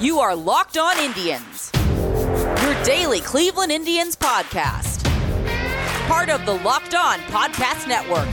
You 0.00 0.18
are 0.18 0.34
Locked 0.34 0.76
On 0.76 0.98
Indians, 0.98 1.70
your 1.74 2.82
daily 2.82 3.20
Cleveland 3.20 3.70
Indians 3.70 4.16
podcast. 4.16 5.04
Part 6.08 6.28
of 6.30 6.44
the 6.44 6.54
Locked 6.54 6.96
On 6.96 7.20
Podcast 7.20 7.86
Network, 7.86 8.26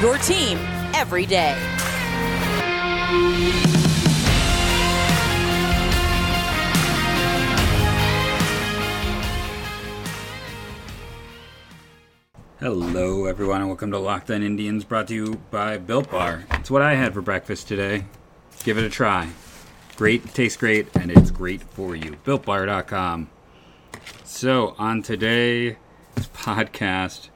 your 0.00 0.16
team 0.16 0.56
every 0.94 1.26
day. 1.26 1.54
Hello, 12.60 13.26
everyone, 13.26 13.60
and 13.60 13.68
welcome 13.68 13.90
to 13.90 13.98
Locked 13.98 14.30
On 14.30 14.42
Indians, 14.42 14.84
brought 14.84 15.08
to 15.08 15.14
you 15.14 15.34
by 15.50 15.76
Built 15.76 16.10
Bar. 16.10 16.46
It's 16.52 16.70
what 16.70 16.80
I 16.80 16.94
had 16.94 17.12
for 17.12 17.20
breakfast 17.20 17.68
today. 17.68 18.06
Give 18.64 18.78
it 18.78 18.84
a 18.84 18.90
try. 18.90 19.28
Great, 19.98 20.32
tastes 20.32 20.56
great, 20.56 20.86
and 20.94 21.10
it's 21.10 21.32
great 21.32 21.60
for 21.60 21.96
you. 21.96 22.12
BuiltBar.com. 22.24 23.28
So, 24.22 24.76
on 24.78 25.02
today's 25.02 25.74
podcast, 26.34 27.30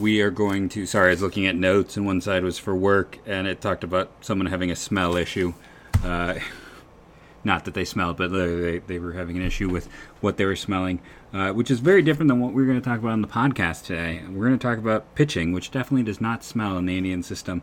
we 0.00 0.22
are 0.22 0.30
going 0.30 0.70
to. 0.70 0.86
Sorry, 0.86 1.08
I 1.08 1.10
was 1.10 1.20
looking 1.20 1.46
at 1.46 1.54
notes, 1.54 1.98
and 1.98 2.06
one 2.06 2.22
side 2.22 2.44
was 2.44 2.58
for 2.58 2.74
work, 2.74 3.18
and 3.26 3.46
it 3.46 3.60
talked 3.60 3.84
about 3.84 4.10
someone 4.22 4.46
having 4.46 4.70
a 4.70 4.74
smell 4.74 5.16
issue. 5.16 5.52
Uh, 6.02 6.36
not 7.44 7.66
that 7.66 7.74
they 7.74 7.84
smelled, 7.84 8.16
but 8.16 8.28
they, 8.28 8.78
they 8.78 8.98
were 8.98 9.12
having 9.12 9.36
an 9.36 9.42
issue 9.42 9.68
with 9.68 9.86
what 10.22 10.38
they 10.38 10.46
were 10.46 10.56
smelling, 10.56 10.98
uh, 11.34 11.52
which 11.52 11.70
is 11.70 11.80
very 11.80 12.00
different 12.00 12.28
than 12.28 12.40
what 12.40 12.54
we're 12.54 12.64
going 12.64 12.80
to 12.80 12.88
talk 12.88 13.00
about 13.00 13.12
on 13.12 13.20
the 13.20 13.28
podcast 13.28 13.84
today. 13.84 14.22
We're 14.30 14.46
going 14.46 14.58
to 14.58 14.66
talk 14.66 14.78
about 14.78 15.14
pitching, 15.14 15.52
which 15.52 15.70
definitely 15.70 16.04
does 16.04 16.22
not 16.22 16.42
smell 16.42 16.78
in 16.78 16.86
the 16.86 16.96
Indian 16.96 17.22
system. 17.22 17.60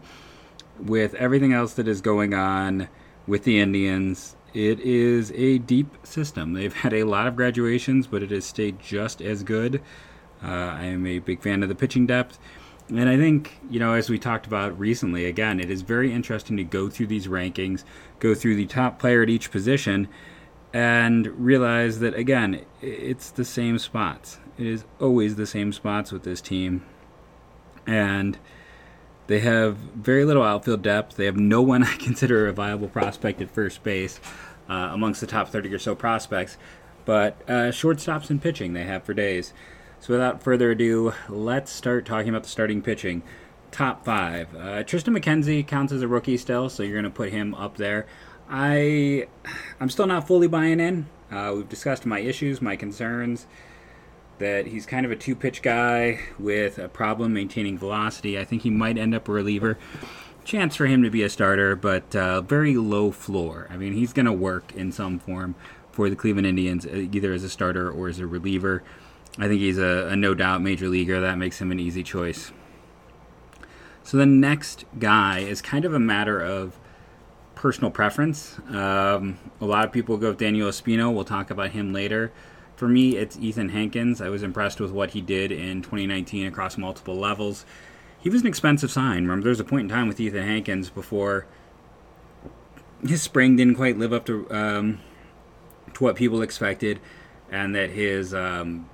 With 0.77 1.15
everything 1.15 1.51
else 1.51 1.73
that 1.73 1.87
is 1.87 1.99
going 1.99 2.35
on 2.35 2.89
with 3.29 3.43
the 3.43 3.59
Indians, 3.59 4.35
it 4.53 4.79
is 4.79 5.31
a 5.33 5.59
deep 5.59 5.95
system. 6.03 6.53
They've 6.53 6.73
had 6.73 6.93
a 6.93 7.03
lot 7.03 7.27
of 7.27 7.35
graduations, 7.35 8.07
but 8.07 8.23
it 8.23 8.31
has 8.31 8.45
stayed 8.45 8.79
just 8.79 9.21
as 9.21 9.43
good. 9.43 9.81
Uh, 10.43 10.47
I 10.47 10.85
am 10.85 11.05
a 11.05 11.19
big 11.19 11.41
fan 11.41 11.61
of 11.61 11.69
the 11.69 11.75
pitching 11.75 12.07
depth. 12.07 12.39
And 12.89 13.07
I 13.07 13.17
think, 13.17 13.59
you 13.69 13.79
know, 13.79 13.93
as 13.93 14.09
we 14.09 14.17
talked 14.17 14.47
about 14.47 14.77
recently, 14.79 15.25
again, 15.25 15.59
it 15.59 15.69
is 15.69 15.83
very 15.83 16.11
interesting 16.11 16.57
to 16.57 16.63
go 16.63 16.89
through 16.89 17.05
these 17.07 17.27
rankings, 17.27 17.83
go 18.19 18.33
through 18.33 18.55
the 18.55 18.65
top 18.65 18.97
player 18.97 19.21
at 19.21 19.29
each 19.29 19.51
position, 19.51 20.07
and 20.73 21.27
realize 21.27 21.99
that, 21.99 22.15
again, 22.15 22.65
it's 22.81 23.29
the 23.29 23.45
same 23.45 23.77
spots. 23.77 24.39
It 24.57 24.65
is 24.65 24.85
always 24.99 25.35
the 25.35 25.45
same 25.45 25.71
spots 25.71 26.11
with 26.11 26.23
this 26.23 26.41
team. 26.41 26.83
And 27.85 28.39
they 29.29 29.39
have 29.41 29.77
very 29.77 30.25
little 30.25 30.41
outfield 30.41 30.81
depth. 30.81 31.15
They 31.15 31.25
have 31.25 31.37
no 31.37 31.61
one 31.61 31.83
I 31.83 31.95
consider 31.99 32.47
a 32.47 32.51
viable 32.51 32.87
prospect 32.87 33.39
at 33.41 33.51
first 33.51 33.83
base 33.83 34.19
uh, 34.67 34.89
amongst 34.91 35.21
the 35.21 35.27
top 35.27 35.49
30 35.49 35.71
or 35.71 35.77
so 35.77 35.93
prospects. 35.93 36.57
But 37.05 37.39
uh, 37.47 37.69
shortstops 37.69 38.31
and 38.31 38.41
pitching 38.41 38.73
they 38.73 38.85
have 38.85 39.03
for 39.03 39.13
days. 39.13 39.53
So 39.99 40.13
without 40.13 40.41
further 40.41 40.71
ado, 40.71 41.13
let's 41.29 41.71
start 41.71 42.07
talking 42.07 42.29
about 42.29 42.41
the 42.41 42.49
starting 42.49 42.81
pitching. 42.81 43.21
Top 43.69 44.03
five. 44.03 44.55
Uh, 44.55 44.83
Triston 44.83 45.15
McKenzie 45.15 45.65
counts 45.65 45.93
as 45.93 46.01
a 46.01 46.07
rookie 46.07 46.37
still, 46.37 46.67
so 46.67 46.81
you're 46.81 46.93
going 46.93 47.03
to 47.03 47.11
put 47.11 47.29
him 47.29 47.53
up 47.53 47.77
there. 47.77 48.07
I, 48.49 49.27
I'm 49.79 49.91
still 49.91 50.07
not 50.07 50.25
fully 50.25 50.47
buying 50.47 50.79
in. 50.79 51.05
Uh, 51.31 51.53
we've 51.55 51.69
discussed 51.69 52.03
my 52.03 52.19
issues, 52.19 52.63
my 52.63 52.75
concerns. 52.75 53.45
That 54.39 54.67
he's 54.67 54.85
kind 54.85 55.05
of 55.05 55.11
a 55.11 55.15
two-pitch 55.15 55.61
guy 55.61 56.21
with 56.39 56.79
a 56.79 56.87
problem 56.87 57.33
maintaining 57.33 57.77
velocity. 57.77 58.39
I 58.39 58.45
think 58.45 58.61
he 58.61 58.69
might 58.69 58.97
end 58.97 59.13
up 59.13 59.27
a 59.27 59.31
reliever. 59.31 59.77
Chance 60.45 60.77
for 60.77 60.85
him 60.87 61.03
to 61.03 61.09
be 61.09 61.23
a 61.23 61.29
starter, 61.29 61.75
but 61.75 62.15
uh, 62.15 62.41
very 62.41 62.75
low 62.75 63.11
floor. 63.11 63.67
I 63.69 63.75
mean, 63.75 63.93
he's 63.93 64.13
going 64.13 64.25
to 64.25 64.33
work 64.33 64.73
in 64.73 64.91
some 64.91 65.19
form 65.19 65.55
for 65.91 66.09
the 66.09 66.15
Cleveland 66.15 66.47
Indians, 66.47 66.85
uh, 66.85 67.07
either 67.11 67.33
as 67.33 67.43
a 67.43 67.49
starter 67.49 67.91
or 67.91 68.07
as 68.07 68.19
a 68.19 68.25
reliever. 68.25 68.81
I 69.37 69.47
think 69.47 69.59
he's 69.59 69.77
a, 69.77 70.07
a 70.07 70.15
no 70.15 70.33
doubt 70.33 70.61
major 70.61 70.87
leaguer. 70.87 71.19
That 71.19 71.37
makes 71.37 71.59
him 71.59 71.71
an 71.71 71.79
easy 71.79 72.01
choice. 72.01 72.51
So 74.03 74.17
the 74.17 74.25
next 74.25 74.85
guy 74.97 75.39
is 75.39 75.61
kind 75.61 75.85
of 75.85 75.93
a 75.93 75.99
matter 75.99 76.41
of 76.41 76.79
personal 77.55 77.91
preference. 77.91 78.57
Um, 78.69 79.37
a 79.59 79.65
lot 79.65 79.83
of 79.85 79.91
people 79.91 80.17
go 80.17 80.29
with 80.29 80.39
Daniel 80.39 80.69
Espino. 80.69 81.13
We'll 81.13 81.25
talk 81.25 81.51
about 81.51 81.71
him 81.71 81.91
later. 81.91 82.31
For 82.79 82.87
me, 82.87 83.17
it's 83.17 83.37
Ethan 83.37 83.67
Hankins. 83.67 84.21
I 84.21 84.29
was 84.29 84.41
impressed 84.41 84.79
with 84.79 84.91
what 84.91 85.09
he 85.09 85.19
did 85.19 85.51
in 85.51 85.81
2019 85.81 86.47
across 86.47 86.77
multiple 86.77 87.17
levels. 87.17 87.65
He 88.21 88.29
was 88.29 88.39
an 88.39 88.47
expensive 88.47 88.89
sign. 88.89 89.23
Remember, 89.23 89.43
there 89.43 89.49
was 89.49 89.59
a 89.59 89.65
point 89.65 89.81
in 89.81 89.89
time 89.89 90.07
with 90.07 90.17
Ethan 90.17 90.47
Hankins 90.47 90.89
before 90.89 91.45
his 93.05 93.21
spring 93.21 93.57
didn't 93.57 93.75
quite 93.75 93.97
live 93.97 94.13
up 94.13 94.25
to 94.27 94.49
um, 94.49 95.01
to 95.93 96.05
what 96.05 96.15
people 96.15 96.41
expected, 96.41 97.01
and 97.51 97.75
that 97.75 97.89
his 97.89 98.33
um, 98.33 98.89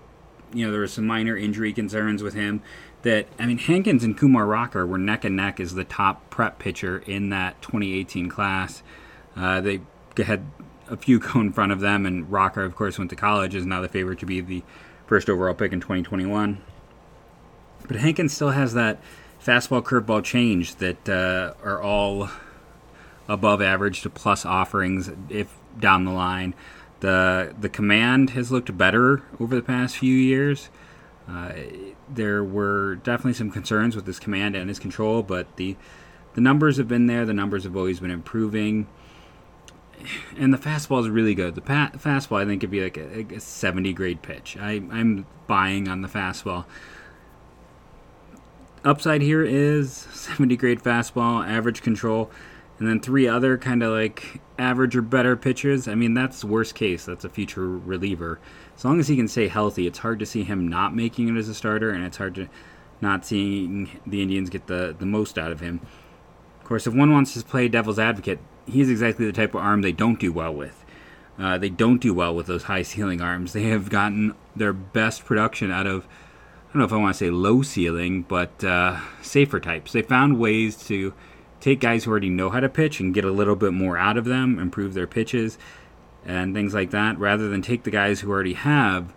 you 0.51 0.65
know, 0.65 0.71
there 0.71 0.81
were 0.81 0.87
some 0.87 1.05
minor 1.05 1.37
injury 1.37 1.71
concerns 1.71 2.23
with 2.23 2.33
him. 2.33 2.63
That 3.03 3.27
I 3.37 3.45
mean, 3.45 3.59
Hankins 3.59 4.03
and 4.03 4.17
Kumar 4.17 4.47
Rocker 4.47 4.83
were 4.87 4.97
neck 4.97 5.23
and 5.23 5.35
neck 5.35 5.59
as 5.59 5.75
the 5.75 5.83
top 5.83 6.31
prep 6.31 6.57
pitcher 6.57 7.03
in 7.05 7.29
that 7.29 7.61
2018 7.61 8.29
class. 8.29 8.81
Uh, 9.35 9.61
they 9.61 9.81
had 10.17 10.43
a 10.89 10.97
few 10.97 11.19
go 11.33 11.39
in 11.39 11.51
front 11.51 11.71
of 11.71 11.79
them, 11.79 12.05
and 12.05 12.31
Rocker, 12.31 12.63
of 12.63 12.75
course, 12.75 12.97
went 12.97 13.09
to 13.09 13.15
college, 13.15 13.55
is 13.55 13.65
now 13.65 13.81
the 13.81 13.89
favorite 13.89 14.19
to 14.19 14.25
be 14.25 14.41
the 14.41 14.63
first 15.07 15.29
overall 15.29 15.53
pick 15.53 15.71
in 15.71 15.79
2021. 15.79 16.61
But 17.87 17.97
Hankins 17.97 18.33
still 18.33 18.51
has 18.51 18.73
that 18.73 18.99
fastball 19.43 19.83
curveball 19.83 20.23
change 20.23 20.75
that 20.75 21.07
uh, 21.07 21.53
are 21.63 21.81
all 21.81 22.29
above 23.27 23.61
average 23.61 24.01
to 24.01 24.09
plus 24.09 24.45
offerings 24.45 25.11
if 25.29 25.55
down 25.79 26.05
the 26.05 26.11
line. 26.11 26.53
The 27.01 27.53
the 27.59 27.69
command 27.69 28.31
has 28.31 28.51
looked 28.51 28.75
better 28.77 29.23
over 29.39 29.55
the 29.55 29.61
past 29.61 29.97
few 29.97 30.15
years. 30.15 30.69
Uh, 31.27 31.53
there 32.07 32.43
were 32.43 32.95
definitely 32.95 33.33
some 33.33 33.51
concerns 33.51 33.95
with 33.95 34.05
his 34.05 34.19
command 34.19 34.55
and 34.55 34.69
his 34.69 34.79
control, 34.79 35.21
but 35.21 35.55
the 35.57 35.75
the 36.33 36.41
numbers 36.41 36.77
have 36.77 36.87
been 36.87 37.07
there. 37.07 37.25
The 37.25 37.33
numbers 37.33 37.63
have 37.63 37.75
always 37.75 37.99
been 37.99 38.11
improving, 38.11 38.87
and 40.37 40.53
the 40.53 40.57
fastball 40.57 41.01
is 41.01 41.09
really 41.09 41.35
good. 41.35 41.55
The 41.55 41.61
pa- 41.61 41.91
fastball, 41.95 42.41
I 42.41 42.45
think, 42.45 42.61
could 42.61 42.71
be 42.71 42.81
like 42.81 42.97
a, 42.97 43.35
a 43.35 43.39
70 43.39 43.93
grade 43.93 44.21
pitch. 44.21 44.57
I, 44.59 44.81
I'm 44.91 45.25
buying 45.47 45.87
on 45.87 46.01
the 46.01 46.07
fastball. 46.07 46.65
Upside 48.83 49.21
here 49.21 49.43
is 49.43 49.91
70 49.93 50.55
grade 50.57 50.79
fastball, 50.81 51.47
average 51.47 51.81
control 51.81 52.31
and 52.79 52.87
then 52.87 52.99
three 52.99 53.27
other 53.27 53.57
kind 53.57 53.83
of 53.83 53.93
like 53.93 54.41
average 54.59 54.95
or 54.95 55.01
better 55.01 55.35
pitchers. 55.35 55.87
I 55.87 55.95
mean, 55.95 56.13
that's 56.13 56.43
worst 56.43 56.75
case. 56.75 57.05
That's 57.05 57.23
a 57.23 57.29
future 57.29 57.67
reliever. 57.67 58.39
As 58.75 58.83
long 58.83 58.99
as 58.99 59.07
he 59.07 59.15
can 59.15 59.27
stay 59.27 59.47
healthy, 59.47 59.87
it's 59.87 59.99
hard 59.99 60.19
to 60.19 60.25
see 60.25 60.43
him 60.43 60.67
not 60.67 60.93
making 60.95 61.29
it 61.29 61.39
as 61.39 61.47
a 61.47 61.53
starter, 61.53 61.89
and 61.89 62.03
it's 62.03 62.17
hard 62.17 62.35
to 62.35 62.49
not 62.99 63.25
seeing 63.25 63.99
the 64.05 64.21
Indians 64.21 64.49
get 64.49 64.67
the, 64.67 64.95
the 64.97 65.05
most 65.05 65.37
out 65.37 65.51
of 65.51 65.61
him. 65.61 65.79
Of 66.59 66.65
course, 66.65 66.87
if 66.87 66.93
one 66.93 67.11
wants 67.11 67.33
to 67.33 67.43
play 67.43 67.67
devil's 67.67 67.99
advocate, 67.99 68.39
he's 68.65 68.89
exactly 68.89 69.25
the 69.25 69.33
type 69.33 69.55
of 69.55 69.61
arm 69.61 69.81
they 69.81 69.91
don't 69.91 70.19
do 70.19 70.31
well 70.31 70.53
with. 70.53 70.83
Uh, 71.37 71.57
they 71.57 71.69
don't 71.69 71.99
do 72.01 72.13
well 72.13 72.33
with 72.33 72.47
those 72.47 72.63
high 72.63 72.81
ceiling 72.81 73.21
arms. 73.21 73.53
They 73.53 73.63
have 73.63 73.89
gotten 73.89 74.35
their 74.55 74.73
best 74.73 75.25
production 75.25 75.69
out 75.69 75.85
of, 75.85 76.05
I 76.05 76.73
don't 76.73 76.79
know 76.79 76.85
if 76.85 76.93
I 76.93 76.97
want 76.97 77.13
to 77.13 77.17
say 77.17 77.29
low 77.29 77.61
ceiling, 77.61 78.23
but 78.23 78.63
uh, 78.63 78.99
safer 79.21 79.59
types. 79.59 79.91
They 79.91 80.01
found 80.01 80.39
ways 80.39 80.77
to 80.87 81.13
take 81.59 81.79
guys 81.79 82.03
who 82.03 82.11
already 82.11 82.29
know 82.29 82.49
how 82.49 82.61
to 82.61 82.69
pitch 82.69 82.99
and 82.99 83.13
get 83.13 83.25
a 83.25 83.31
little 83.31 83.55
bit 83.55 83.73
more 83.73 83.97
out 83.97 84.17
of 84.17 84.25
them, 84.25 84.59
improve 84.59 84.93
their 84.93 85.07
pitches, 85.07 85.57
and 86.25 86.53
things 86.53 86.73
like 86.73 86.91
that, 86.91 87.19
rather 87.19 87.49
than 87.49 87.61
take 87.61 87.83
the 87.83 87.91
guys 87.91 88.21
who 88.21 88.31
already 88.31 88.53
have 88.53 89.13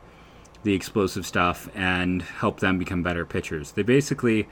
the 0.65 0.75
explosive 0.75 1.25
stuff 1.25 1.69
and 1.75 2.23
help 2.23 2.59
them 2.59 2.79
become 2.79 3.03
better 3.03 3.25
pitchers. 3.25 3.73
They 3.73 3.83
basically, 3.83 4.49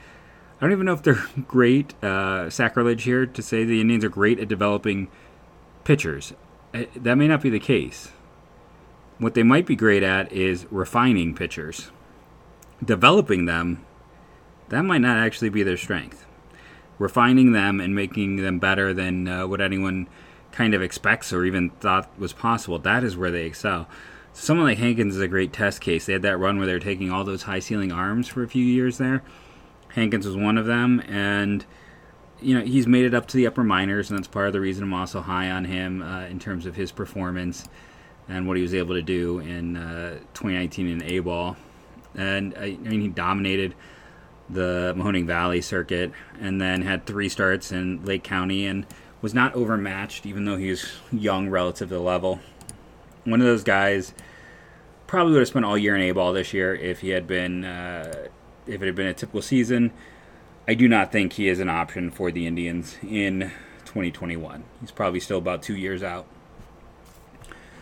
I 0.59 0.65
don't 0.65 0.71
even 0.71 0.85
know 0.85 0.93
if 0.93 1.03
they're 1.03 1.25
great, 1.47 2.01
uh, 2.03 2.49
sacrilege 2.49 3.03
here 3.03 3.25
to 3.25 3.41
say 3.41 3.63
the 3.63 3.81
Indians 3.81 4.03
are 4.03 4.09
great 4.09 4.39
at 4.39 4.47
developing 4.47 5.07
pitchers. 5.83 6.33
Uh, 6.73 6.83
that 6.95 7.15
may 7.15 7.27
not 7.27 7.41
be 7.41 7.49
the 7.49 7.59
case. 7.59 8.11
What 9.19 9.33
they 9.33 9.43
might 9.43 9.65
be 9.65 9.75
great 9.75 10.03
at 10.03 10.31
is 10.31 10.67
refining 10.69 11.33
pitchers. 11.33 11.91
Developing 12.83 13.45
them, 13.45 13.83
that 14.69 14.83
might 14.83 15.01
not 15.01 15.17
actually 15.17 15.49
be 15.49 15.63
their 15.63 15.77
strength 15.77 16.27
refining 16.99 17.51
them 17.51 17.79
and 17.79 17.93
making 17.93 18.37
them 18.37 18.59
better 18.59 18.93
than 18.93 19.27
uh, 19.27 19.47
what 19.47 19.61
anyone 19.61 20.07
kind 20.51 20.73
of 20.73 20.81
expects 20.81 21.31
or 21.31 21.45
even 21.45 21.69
thought 21.69 22.09
was 22.17 22.33
possible. 22.33 22.79
That 22.79 23.03
is 23.03 23.15
where 23.15 23.31
they 23.31 23.45
excel. 23.45 23.87
Someone 24.33 24.67
like 24.67 24.77
Hankins 24.77 25.15
is 25.15 25.21
a 25.21 25.27
great 25.27 25.53
test 25.53 25.81
case. 25.81 26.05
They 26.05 26.13
had 26.13 26.21
that 26.23 26.37
run 26.37 26.57
where 26.57 26.67
they 26.67 26.73
were 26.73 26.79
taking 26.79 27.11
all 27.11 27.23
those 27.23 27.43
high 27.43 27.59
ceiling 27.59 27.91
arms 27.91 28.27
for 28.27 28.43
a 28.43 28.47
few 28.47 28.63
years 28.63 28.97
there. 28.97 29.23
Hankins 29.89 30.25
was 30.25 30.35
one 30.35 30.57
of 30.57 30.65
them, 30.65 31.01
and 31.07 31.65
you 32.41 32.57
know 32.57 32.63
he's 32.63 32.87
made 32.87 33.05
it 33.05 33.13
up 33.13 33.27
to 33.27 33.37
the 33.37 33.47
upper 33.47 33.63
minors, 33.63 34.09
and 34.09 34.17
that's 34.17 34.27
part 34.27 34.47
of 34.47 34.53
the 34.53 34.61
reason 34.61 34.83
I'm 34.83 34.93
also 34.93 35.21
high 35.21 35.49
on 35.49 35.65
him 35.65 36.01
uh, 36.01 36.25
in 36.25 36.39
terms 36.39 36.65
of 36.65 36.75
his 36.75 36.91
performance 36.91 37.67
and 38.29 38.47
what 38.47 38.57
he 38.57 38.63
was 38.63 38.73
able 38.73 38.95
to 38.95 39.01
do 39.01 39.39
in 39.39 39.77
uh, 39.77 40.15
2019 40.33 40.87
in 40.87 41.03
A 41.03 41.19
ball. 41.19 41.55
And 42.15 42.53
I, 42.57 42.63
I 42.63 42.75
mean, 42.77 43.01
he 43.01 43.07
dominated 43.07 43.73
the 44.49 44.93
Mahoning 44.97 45.25
Valley 45.25 45.61
circuit, 45.61 46.11
and 46.39 46.59
then 46.59 46.81
had 46.81 47.05
three 47.05 47.29
starts 47.29 47.71
in 47.71 48.03
Lake 48.05 48.23
County 48.23 48.65
and 48.65 48.85
was 49.21 49.33
not 49.33 49.55
overmatched, 49.55 50.25
even 50.25 50.45
though 50.45 50.57
he 50.57 50.69
was 50.69 50.85
young 51.11 51.49
relative 51.49 51.89
to 51.89 51.95
the 51.95 52.01
level. 52.01 52.39
One 53.23 53.41
of 53.41 53.47
those 53.47 53.63
guys 53.63 54.13
probably 55.05 55.33
would 55.33 55.39
have 55.39 55.47
spent 55.47 55.65
all 55.65 55.77
year 55.77 55.95
in 55.95 56.01
A 56.01 56.11
ball 56.11 56.33
this 56.33 56.53
year 56.53 56.75
if 56.75 56.99
he 56.99 57.09
had 57.09 57.27
been 57.27 57.65
uh, 57.65 58.27
if 58.67 58.81
it 58.81 58.85
had 58.85 58.95
been 58.95 59.07
a 59.07 59.13
typical 59.13 59.41
season. 59.41 59.91
I 60.67 60.73
do 60.73 60.87
not 60.87 61.11
think 61.11 61.33
he 61.33 61.47
is 61.47 61.59
an 61.59 61.69
option 61.69 62.11
for 62.11 62.31
the 62.31 62.45
Indians 62.45 62.97
in 63.01 63.51
2021. 63.85 64.63
He's 64.81 64.91
probably 64.91 65.19
still 65.19 65.37
about 65.37 65.61
two 65.61 65.75
years 65.75 66.03
out. 66.03 66.27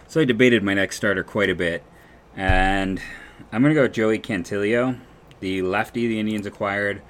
So 0.08 0.22
I 0.22 0.26
debated 0.26 0.64
my 0.64 0.76
next 0.76 0.98
starter 0.98 1.24
quite 1.24 1.50
a 1.50 1.56
bit, 1.56 1.84
and 2.36 3.02
I'm 3.52 3.62
going 3.62 3.74
to 3.74 3.76
go 3.76 3.82
with 3.82 3.94
Joey 3.94 4.20
Cantillo, 4.20 5.00
the 5.40 5.62
lefty 5.64 6.08
the 6.08 6.20
Indians 6.20 6.46
acquired 6.46 7.02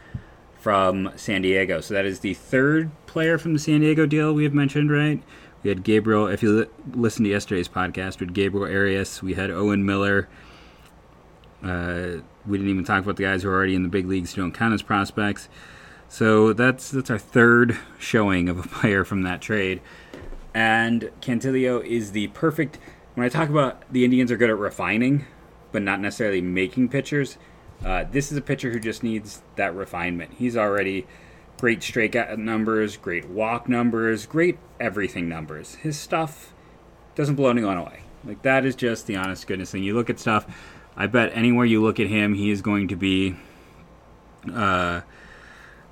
from 0.58 1.12
San 1.16 1.42
Diego. 1.42 1.82
So 1.82 1.94
that 1.94 2.06
is 2.06 2.22
the 2.22 2.34
third 2.34 2.90
player 3.06 3.38
from 3.38 3.54
the 3.54 3.60
San 3.60 3.82
Diego 3.82 4.06
deal 4.06 4.34
we 4.34 4.46
have 4.46 4.54
mentioned, 4.54 4.90
right? 4.92 5.22
We 5.62 5.70
had 5.70 5.84
Gabriel. 5.84 6.28
If 6.28 6.42
you 6.42 6.60
li- 6.60 6.68
listened 6.94 7.26
to 7.26 7.30
yesterday's 7.30 7.68
podcast, 7.68 8.20
had 8.20 8.34
Gabriel 8.34 8.66
Arias. 8.66 9.22
We 9.22 9.34
had 9.34 9.52
Owen 9.52 9.86
Miller. 9.86 10.30
Uh, 11.62 12.22
we 12.48 12.58
didn't 12.58 12.72
even 12.72 12.84
talk 12.84 13.04
about 13.04 13.18
the 13.18 13.24
guys 13.24 13.44
who 13.44 13.50
are 13.50 13.54
already 13.54 13.76
in 13.76 13.84
the 13.84 13.90
big 13.90 14.08
leagues 14.08 14.34
who 14.34 14.42
don't 14.42 14.54
count 14.54 14.74
as 14.74 14.82
prospects. 14.82 15.50
So 16.08 16.54
that's 16.54 16.92
that's 16.92 17.10
our 17.10 17.18
third 17.18 17.78
showing 17.98 18.50
of 18.50 18.60
a 18.60 18.64
player 18.68 19.04
from 19.04 19.24
that 19.24 19.42
trade. 19.42 19.82
And 20.54 21.12
Cantillo 21.22 21.84
is 21.86 22.12
the 22.12 22.28
perfect. 22.28 22.80
When 23.16 23.26
I 23.26 23.30
talk 23.30 23.50
about 23.50 23.82
the 23.92 24.04
Indians 24.04 24.32
are 24.32 24.38
good 24.38 24.50
at 24.50 24.58
refining, 24.58 25.26
but 25.72 25.82
not 25.82 26.00
necessarily 26.00 26.42
making 26.42 26.90
pitchers, 26.90 27.38
uh, 27.84 28.06
this 28.10 28.32
is 28.32 28.38
a 28.38 28.42
pitcher 28.42 28.72
who 28.72 28.80
just 28.80 29.04
needs 29.04 29.42
that 29.56 29.76
refinement. 29.76 30.34
He's 30.38 30.56
already 30.56 31.08
great 31.58 31.80
strikeout 31.80 32.38
numbers, 32.38 32.98
great 32.98 33.28
walk 33.30 33.68
numbers, 33.68 34.26
great 34.26 34.58
everything 34.80 35.28
numbers. 35.28 35.76
His 35.76 35.98
stuff 35.98 36.54
doesn't 37.16 37.36
blow 37.36 37.50
anyone 37.50 37.78
away. 37.78 38.02
Like 38.24 38.42
that 38.42 38.66
is 38.66 38.76
just 38.76 39.08
the 39.08 39.16
honest 39.16 39.48
goodness 39.48 39.72
thing. 39.72 39.84
You 39.84 39.94
look 39.94 40.10
at 40.10 40.20
stuff. 40.20 40.46
I 40.98 41.08
bet 41.08 41.32
anywhere 41.34 41.66
you 41.66 41.82
look 41.82 42.00
at 42.00 42.08
him, 42.08 42.34
he 42.34 42.50
is 42.50 42.62
going 42.62 42.88
to 42.88 42.96
be 42.96 43.36
uh, 44.54 45.02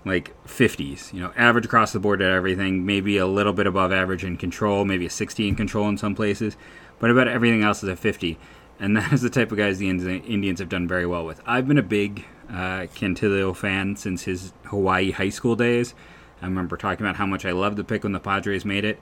like 0.06 0.34
50s. 0.46 1.14
You 1.14 1.22
know, 1.22 1.34
average 1.36 1.66
across 1.66 1.94
the 1.94 2.00
board 2.00 2.22
at 2.22 2.32
everything. 2.32 2.86
Maybe 2.86 3.18
a 3.18 3.28
little 3.28 3.54
bit 3.54 3.68
above 3.68 3.92
average 3.92 4.24
in 4.24 4.38
control. 4.38 4.86
Maybe 4.86 5.06
a 5.06 5.10
60 5.10 5.48
in 5.48 5.56
control 5.56 5.90
in 5.90 5.98
some 5.98 6.16
places. 6.16 6.56
But 7.00 7.10
about 7.10 7.28
everything 7.28 7.64
else 7.64 7.84
is 7.84 7.90
a 7.90 7.96
50. 7.96 8.38
And 8.80 8.96
that 8.98 9.12
is 9.14 9.22
the 9.22 9.30
type 9.30 9.52
of 9.52 9.58
guys 9.58 9.80
the 9.80 9.90
Indians 9.90 10.60
have 10.60 10.70
done 10.70 10.88
very 10.88 11.06
well 11.06 11.26
with. 11.26 11.42
I've 11.46 11.68
been 11.68 11.78
a 11.78 11.84
big 11.84 12.26
uh, 12.50 12.88
Cantillo 12.96 13.56
fan 13.56 13.96
since 13.96 14.24
his 14.24 14.54
Hawaii 14.66 15.12
high 15.12 15.30
school 15.30 15.56
days. 15.56 15.96
I 16.42 16.46
remember 16.46 16.76
talking 16.76 17.06
about 17.06 17.16
how 17.16 17.26
much 17.26 17.46
I 17.46 17.52
loved 17.52 17.78
the 17.78 17.84
pick 17.84 18.04
when 18.04 18.12
the 18.12 18.20
Padres 18.20 18.66
made 18.66 18.84
it. 18.84 19.00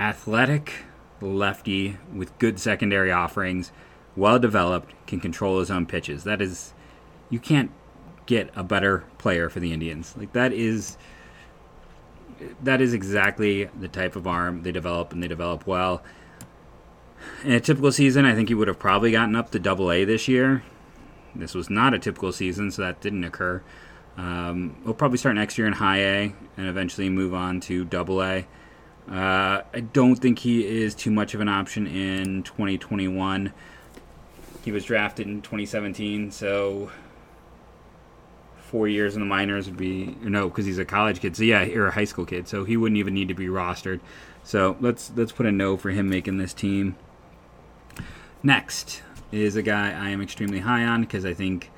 Athletic, 0.00 0.72
lefty 1.20 1.98
with 2.12 2.36
good 2.38 2.58
secondary 2.58 3.12
offerings, 3.12 3.70
well 4.16 4.38
developed, 4.38 4.92
can 5.06 5.20
control 5.20 5.60
his 5.60 5.70
own 5.70 5.86
pitches. 5.86 6.24
That 6.24 6.40
is, 6.40 6.72
you 7.30 7.38
can't 7.38 7.70
get 8.26 8.50
a 8.54 8.62
better 8.62 9.04
player 9.18 9.48
for 9.48 9.60
the 9.60 9.72
Indians. 9.72 10.14
Like 10.16 10.32
that 10.32 10.52
is, 10.52 10.96
that 12.62 12.80
is 12.80 12.92
exactly 12.92 13.64
the 13.78 13.88
type 13.88 14.16
of 14.16 14.26
arm 14.26 14.62
they 14.62 14.72
develop, 14.72 15.12
and 15.12 15.22
they 15.22 15.28
develop 15.28 15.66
well. 15.66 16.02
In 17.44 17.52
a 17.52 17.60
typical 17.60 17.92
season, 17.92 18.24
I 18.24 18.34
think 18.34 18.48
he 18.48 18.54
would 18.54 18.68
have 18.68 18.78
probably 18.78 19.12
gotten 19.12 19.36
up 19.36 19.50
to 19.52 19.58
Double 19.58 19.92
A 19.92 20.04
this 20.04 20.28
year. 20.28 20.62
This 21.34 21.54
was 21.54 21.70
not 21.70 21.94
a 21.94 21.98
typical 21.98 22.32
season, 22.32 22.70
so 22.70 22.82
that 22.82 23.00
didn't 23.00 23.24
occur. 23.24 23.62
Um, 24.16 24.76
we'll 24.84 24.94
probably 24.94 25.18
start 25.18 25.34
next 25.36 25.56
year 25.56 25.66
in 25.66 25.72
High 25.72 25.98
A 25.98 26.34
and 26.56 26.66
eventually 26.66 27.08
move 27.08 27.32
on 27.32 27.60
to 27.60 27.84
Double 27.84 28.22
A. 28.22 28.46
Uh, 29.10 29.62
I 29.72 29.80
don't 29.80 30.16
think 30.16 30.40
he 30.40 30.66
is 30.66 30.94
too 30.94 31.10
much 31.10 31.34
of 31.34 31.40
an 31.40 31.48
option 31.48 31.86
in 31.86 32.42
2021. 32.42 33.52
He 34.62 34.72
was 34.72 34.84
drafted 34.84 35.26
in 35.26 35.42
2017, 35.42 36.30
so 36.30 36.90
four 38.56 38.88
years 38.88 39.14
in 39.14 39.20
the 39.20 39.26
minors 39.26 39.66
would 39.66 39.76
be 39.76 40.16
no, 40.22 40.48
because 40.48 40.64
he's 40.64 40.78
a 40.78 40.84
college 40.84 41.20
kid. 41.20 41.36
So 41.36 41.42
yeah, 41.42 41.64
or 41.68 41.88
a 41.88 41.92
high 41.92 42.04
school 42.04 42.24
kid, 42.24 42.48
so 42.48 42.64
he 42.64 42.76
wouldn't 42.76 42.98
even 42.98 43.14
need 43.14 43.28
to 43.28 43.34
be 43.34 43.46
rostered. 43.46 44.00
So 44.44 44.76
let's 44.80 45.10
let's 45.14 45.32
put 45.32 45.46
a 45.46 45.52
no 45.52 45.76
for 45.76 45.90
him 45.90 46.08
making 46.08 46.38
this 46.38 46.54
team. 46.54 46.96
Next, 48.42 49.02
is 49.32 49.56
a 49.56 49.62
guy 49.62 49.90
I 49.90 50.10
am 50.10 50.20
extremely 50.20 50.60
high 50.60 50.84
on 50.84 51.00
because 51.00 51.24
I 51.24 51.32
think 51.32 51.70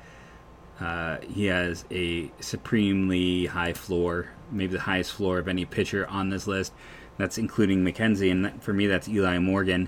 uh, 0.79 1.17
he 1.21 1.45
has 1.45 1.85
a 1.89 2.29
supremely 2.41 3.45
high 3.45 3.73
floor, 3.73 4.29
maybe 4.51 4.73
the 4.73 4.81
highest 4.81 5.13
floor 5.13 5.39
of 5.39 5.47
any 5.47 5.65
pitcher 5.65 6.05
on 6.07 6.29
this 6.29 6.45
list. 6.45 6.73
That's 7.17 7.37
including 7.37 7.83
McKenzie, 7.83 8.29
and 8.29 8.61
for 8.61 8.73
me, 8.73 8.87
that's 8.87 9.07
Eli 9.07 9.39
Morgan. 9.39 9.87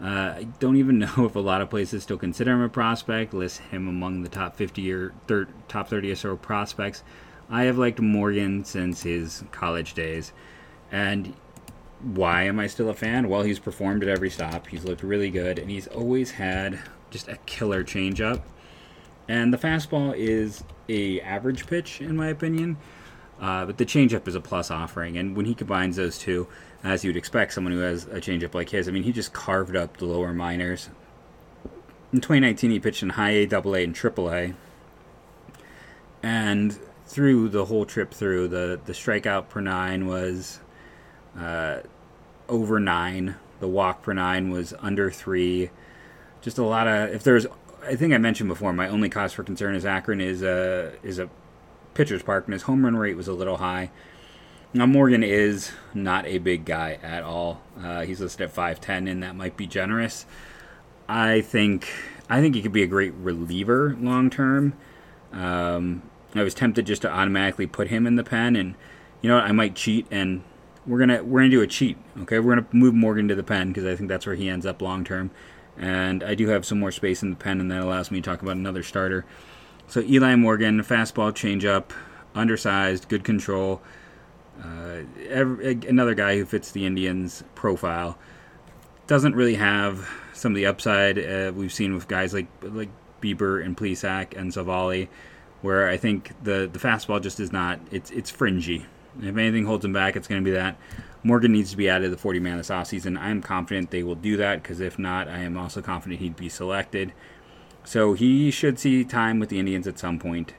Uh, 0.00 0.34
I 0.36 0.48
don't 0.58 0.76
even 0.76 0.98
know 1.16 1.24
if 1.24 1.36
a 1.36 1.40
lot 1.40 1.60
of 1.60 1.70
places 1.70 2.02
still 2.02 2.18
consider 2.18 2.52
him 2.52 2.62
a 2.62 2.68
prospect, 2.68 3.34
list 3.34 3.60
him 3.70 3.88
among 3.88 4.22
the 4.22 4.28
top 4.28 4.56
50 4.56 4.92
or 4.92 5.12
thir- 5.26 5.48
top 5.68 5.88
30 5.88 6.12
or 6.12 6.16
so 6.16 6.36
prospects. 6.36 7.02
I 7.48 7.64
have 7.64 7.78
liked 7.78 8.00
Morgan 8.00 8.64
since 8.64 9.02
his 9.02 9.44
college 9.52 9.94
days, 9.94 10.32
and 10.90 11.34
why 12.02 12.42
am 12.42 12.58
I 12.58 12.66
still 12.66 12.88
a 12.88 12.94
fan? 12.94 13.28
Well, 13.28 13.42
he's 13.42 13.58
performed 13.58 14.02
at 14.02 14.08
every 14.08 14.30
stop. 14.30 14.66
He's 14.66 14.84
looked 14.84 15.02
really 15.02 15.30
good, 15.30 15.58
and 15.58 15.70
he's 15.70 15.86
always 15.86 16.32
had 16.32 16.80
just 17.10 17.28
a 17.28 17.36
killer 17.46 17.84
changeup. 17.84 18.42
And 19.28 19.52
the 19.52 19.58
fastball 19.58 20.14
is 20.16 20.64
a 20.88 21.20
average 21.20 21.66
pitch 21.66 22.00
in 22.00 22.16
my 22.16 22.28
opinion, 22.28 22.76
uh, 23.40 23.66
but 23.66 23.78
the 23.78 23.86
changeup 23.86 24.28
is 24.28 24.34
a 24.34 24.40
plus 24.40 24.70
offering. 24.70 25.16
And 25.16 25.36
when 25.36 25.46
he 25.46 25.54
combines 25.54 25.96
those 25.96 26.18
two, 26.18 26.48
as 26.86 27.04
you'd 27.04 27.16
expect, 27.16 27.52
someone 27.52 27.72
who 27.72 27.80
has 27.80 28.04
a 28.04 28.20
changeup 28.20 28.54
like 28.54 28.70
his, 28.70 28.88
I 28.88 28.92
mean, 28.92 29.02
he 29.02 29.12
just 29.12 29.32
carved 29.32 29.76
up 29.76 29.96
the 29.96 30.06
lower 30.06 30.32
minors. 30.32 30.88
In 32.12 32.20
2019, 32.20 32.70
he 32.70 32.80
pitched 32.80 33.02
in 33.02 33.10
High 33.10 33.30
A, 33.30 33.46
Double 33.46 33.74
A, 33.74 33.82
and 33.82 33.94
Triple 33.94 34.30
A, 34.32 34.54
and 36.22 36.78
through 37.06 37.48
the 37.48 37.66
whole 37.66 37.84
trip 37.84 38.12
through, 38.12 38.48
the 38.48 38.80
the 38.84 38.92
strikeout 38.92 39.48
per 39.48 39.60
nine 39.60 40.06
was 40.06 40.60
uh, 41.38 41.80
over 42.48 42.80
nine. 42.80 43.36
The 43.60 43.68
walk 43.68 44.02
per 44.02 44.12
nine 44.12 44.50
was 44.50 44.74
under 44.80 45.10
three 45.10 45.70
just 46.46 46.58
a 46.58 46.62
lot 46.62 46.86
of 46.86 47.10
if 47.10 47.24
there's 47.24 47.44
I 47.84 47.96
think 47.96 48.14
I 48.14 48.18
mentioned 48.18 48.48
before 48.48 48.72
my 48.72 48.88
only 48.88 49.08
cause 49.08 49.32
for 49.32 49.42
concern 49.42 49.74
is 49.74 49.84
Akron 49.84 50.20
is 50.20 50.42
a 50.42 50.92
is 51.02 51.18
a 51.18 51.28
pitcher's 51.94 52.22
park 52.22 52.44
and 52.44 52.52
his 52.52 52.62
home 52.62 52.84
run 52.84 52.96
rate 52.96 53.16
was 53.16 53.26
a 53.26 53.32
little 53.32 53.56
high. 53.56 53.90
Now 54.76 54.84
Morgan 54.84 55.22
is 55.22 55.72
not 55.94 56.26
a 56.26 56.36
big 56.36 56.66
guy 56.66 56.98
at 57.02 57.22
all. 57.22 57.62
Uh, 57.82 58.02
he's 58.02 58.20
listed 58.20 58.42
at 58.42 58.50
five 58.50 58.78
ten, 58.78 59.08
and 59.08 59.22
that 59.22 59.34
might 59.34 59.56
be 59.56 59.66
generous. 59.66 60.26
I 61.08 61.40
think 61.40 61.88
I 62.28 62.42
think 62.42 62.54
he 62.54 62.60
could 62.60 62.72
be 62.72 62.82
a 62.82 62.86
great 62.86 63.14
reliever 63.14 63.96
long 63.98 64.28
term. 64.28 64.74
Um, 65.32 66.02
I 66.34 66.42
was 66.42 66.52
tempted 66.52 66.84
just 66.84 67.00
to 67.02 67.10
automatically 67.10 67.66
put 67.66 67.88
him 67.88 68.06
in 68.06 68.16
the 68.16 68.22
pen, 68.22 68.54
and 68.54 68.74
you 69.22 69.30
know 69.30 69.36
what? 69.36 69.44
I 69.44 69.52
might 69.52 69.76
cheat, 69.76 70.06
and 70.10 70.42
we're 70.86 70.98
gonna 70.98 71.24
we're 71.24 71.40
gonna 71.40 71.48
do 71.48 71.62
a 71.62 71.66
cheat. 71.66 71.96
Okay, 72.20 72.38
we're 72.38 72.54
gonna 72.54 72.68
move 72.70 72.92
Morgan 72.92 73.28
to 73.28 73.34
the 73.34 73.42
pen 73.42 73.68
because 73.68 73.86
I 73.86 73.96
think 73.96 74.10
that's 74.10 74.26
where 74.26 74.36
he 74.36 74.50
ends 74.50 74.66
up 74.66 74.82
long 74.82 75.04
term 75.04 75.30
and 75.78 76.22
I 76.22 76.34
do 76.34 76.48
have 76.48 76.64
some 76.64 76.80
more 76.80 76.92
space 76.92 77.22
in 77.22 77.30
the 77.30 77.36
pen, 77.36 77.60
and 77.60 77.70
that 77.70 77.82
allows 77.82 78.10
me 78.10 78.20
to 78.20 78.30
talk 78.30 78.42
about 78.42 78.56
another 78.56 78.82
starter. 78.82 79.24
So 79.88 80.00
Eli 80.00 80.34
Morgan, 80.36 80.82
fastball 80.82 81.32
changeup, 81.32 81.92
undersized, 82.34 83.08
good 83.08 83.24
control. 83.24 83.80
Uh, 84.62 85.02
every, 85.28 85.78
another 85.88 86.14
guy 86.14 86.36
who 86.36 86.44
fits 86.44 86.70
the 86.70 86.86
Indians' 86.86 87.44
profile. 87.54 88.18
Doesn't 89.06 89.36
really 89.36 89.54
have 89.54 90.08
some 90.32 90.52
of 90.52 90.56
the 90.56 90.66
upside 90.66 91.18
uh, 91.18 91.52
we've 91.54 91.72
seen 91.72 91.94
with 91.94 92.08
guys 92.08 92.34
like 92.34 92.48
like 92.62 92.88
Bieber 93.22 93.64
and 93.64 93.76
Plesac 93.76 94.36
and 94.36 94.52
Civale, 94.52 95.08
where 95.62 95.88
I 95.88 95.96
think 95.96 96.32
the 96.42 96.68
the 96.70 96.78
fastball 96.78 97.22
just 97.22 97.38
is 97.38 97.52
not. 97.52 97.78
It's 97.90 98.10
it's 98.10 98.30
fringy. 98.30 98.86
If 99.20 99.36
anything 99.36 99.64
holds 99.64 99.84
him 99.84 99.92
back, 99.92 100.16
it's 100.16 100.28
going 100.28 100.42
to 100.42 100.44
be 100.44 100.54
that. 100.54 100.76
Morgan 101.22 101.52
needs 101.52 101.70
to 101.70 101.76
be 101.76 101.88
added 101.88 102.04
to 102.04 102.10
the 102.10 102.18
40 102.18 102.38
man 102.40 102.58
this 102.58 102.68
offseason. 102.68 103.18
I 103.18 103.30
am 103.30 103.42
confident 103.42 103.90
they 103.90 104.02
will 104.02 104.14
do 104.14 104.36
that 104.36 104.62
because 104.62 104.80
if 104.80 104.98
not, 104.98 105.26
I 105.28 105.38
am 105.38 105.56
also 105.56 105.82
confident 105.82 106.20
he'd 106.20 106.36
be 106.36 106.48
selected. 106.48 107.12
So 107.84 108.12
he 108.12 108.50
should 108.50 108.78
see 108.78 109.04
time 109.04 109.40
with 109.40 109.48
the 109.48 109.58
Indians 109.58 109.86
at 109.86 109.98
some 109.98 110.18
point 110.18 110.52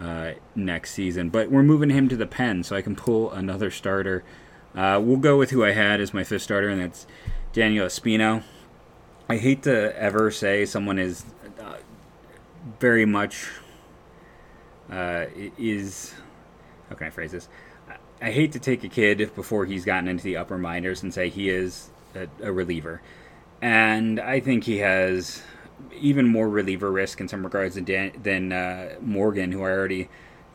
uh, 0.00 0.32
next 0.54 0.92
season. 0.92 1.30
But 1.30 1.50
we're 1.50 1.62
moving 1.62 1.90
him 1.90 2.08
to 2.08 2.16
the 2.16 2.26
pen 2.26 2.62
so 2.62 2.76
I 2.76 2.82
can 2.82 2.96
pull 2.96 3.30
another 3.32 3.70
starter. 3.70 4.24
Uh, 4.74 5.00
we'll 5.02 5.16
go 5.16 5.38
with 5.38 5.50
who 5.50 5.64
I 5.64 5.72
had 5.72 6.00
as 6.00 6.12
my 6.12 6.24
fifth 6.24 6.42
starter, 6.42 6.68
and 6.68 6.80
that's 6.80 7.06
Daniel 7.52 7.86
Espino. 7.86 8.42
I 9.28 9.38
hate 9.38 9.62
to 9.62 9.96
ever 9.98 10.30
say 10.30 10.66
someone 10.66 10.98
is 10.98 11.24
uh, 11.60 11.76
very 12.78 13.06
much 13.06 13.48
uh, 14.90 15.26
is. 15.58 16.14
How 16.88 16.94
can 16.94 17.08
I 17.08 17.10
phrase 17.10 17.32
this? 17.32 17.48
I 18.20 18.30
hate 18.30 18.52
to 18.52 18.58
take 18.58 18.84
a 18.84 18.88
kid 18.88 19.34
before 19.34 19.66
he's 19.66 19.84
gotten 19.84 20.08
into 20.08 20.24
the 20.24 20.36
upper 20.36 20.56
minors 20.56 21.02
and 21.02 21.12
say 21.12 21.28
he 21.28 21.50
is 21.50 21.90
a, 22.14 22.28
a 22.42 22.52
reliever. 22.52 23.02
And 23.60 24.20
I 24.20 24.40
think 24.40 24.64
he 24.64 24.78
has 24.78 25.42
even 25.92 26.26
more 26.26 26.48
reliever 26.48 26.90
risk 26.90 27.20
in 27.20 27.28
some 27.28 27.44
regards 27.44 27.74
than, 27.74 27.84
Dan, 27.84 28.12
than 28.22 28.52
uh, 28.52 28.94
Morgan, 29.00 29.52
who 29.52 29.60
I 29.62 29.70
already 29.70 30.08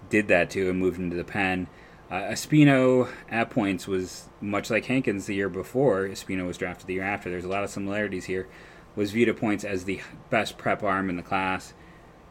did 0.09 0.27
that 0.27 0.49
to 0.51 0.69
and 0.69 0.79
moved 0.79 0.99
into 0.99 1.15
the 1.15 1.23
pen. 1.23 1.67
Uh, 2.09 2.23
Espino 2.23 3.09
at 3.29 3.49
points 3.49 3.87
was 3.87 4.27
much 4.41 4.69
like 4.69 4.85
Hankins 4.85 5.27
the 5.27 5.35
year 5.35 5.49
before. 5.49 6.07
Espino 6.07 6.45
was 6.45 6.57
drafted 6.57 6.87
the 6.87 6.95
year 6.95 7.03
after. 7.03 7.29
There's 7.29 7.45
a 7.45 7.49
lot 7.49 7.63
of 7.63 7.69
similarities 7.69 8.25
here. 8.25 8.49
Was 8.95 9.11
viewed 9.11 9.29
at 9.29 9.37
points 9.37 9.63
as 9.63 9.85
the 9.85 10.01
best 10.29 10.57
prep 10.57 10.83
arm 10.83 11.09
in 11.09 11.15
the 11.15 11.23
class. 11.23 11.73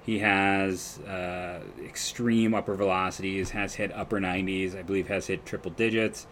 He 0.03 0.19
has 0.19 0.99
uh, 1.01 1.61
extreme 1.83 2.55
upper 2.55 2.75
velocities, 2.75 3.51
has 3.51 3.75
hit 3.75 3.93
upper 3.95 4.21
90s, 4.21 4.79
I 4.79 4.83
believe 4.83 5.09
has 5.09 5.27
hit 5.27 5.47
triple 5.47 5.71
digits, 5.71 6.27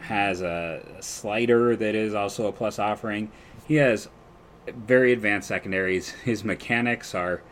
has 0.00 0.40
a, 0.40 0.82
a 0.98 1.02
slider 1.02 1.76
that 1.76 1.94
is 1.94 2.14
also 2.14 2.46
a 2.46 2.52
plus 2.52 2.78
offering. 2.78 3.30
He 3.66 3.76
has 3.76 4.08
very 4.72 5.12
advanced 5.12 5.48
secondaries. 5.48 6.10
His 6.10 6.44
mechanics 6.44 7.14
are 7.14 7.42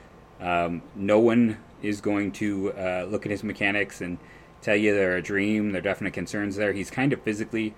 um, 0.41 0.83
no 0.95 1.19
one 1.19 1.59
is 1.83 2.01
going 2.01 2.33
to 2.33 2.73
uh, 2.73 3.07
look 3.09 3.27
at 3.27 3.31
his 3.31 3.45
mechanics 3.45 4.01
and 4.01 4.19
tell 4.63 4.77
you 4.77 4.95
they're 4.95 5.17
a 5.17 5.23
dream. 5.23 5.73
There 5.73 5.81
are 5.81 5.83
definite 5.83 6.13
concerns 6.13 6.57
there. 6.57 6.73
He's 6.73 6.91
kind 6.91 7.13
of 7.13 7.23
physically, 7.23 7.75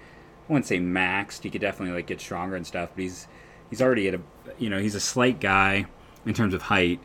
I 0.48 0.52
wouldn't 0.52 0.66
say 0.66 0.78
maxed. 0.78 1.42
He 1.42 1.50
could 1.50 1.60
definitely 1.60 1.94
like 1.94 2.06
get 2.06 2.20
stronger 2.20 2.56
and 2.56 2.66
stuff, 2.66 2.90
but 2.94 3.02
he's 3.02 3.26
he's 3.68 3.82
already 3.82 4.08
at 4.08 4.14
a 4.14 4.20
you 4.58 4.70
know 4.70 4.78
he's 4.78 4.94
a 4.94 5.00
slight 5.00 5.40
guy 5.40 5.86
in 6.24 6.34
terms 6.34 6.54
of 6.54 6.62
height. 6.62 7.00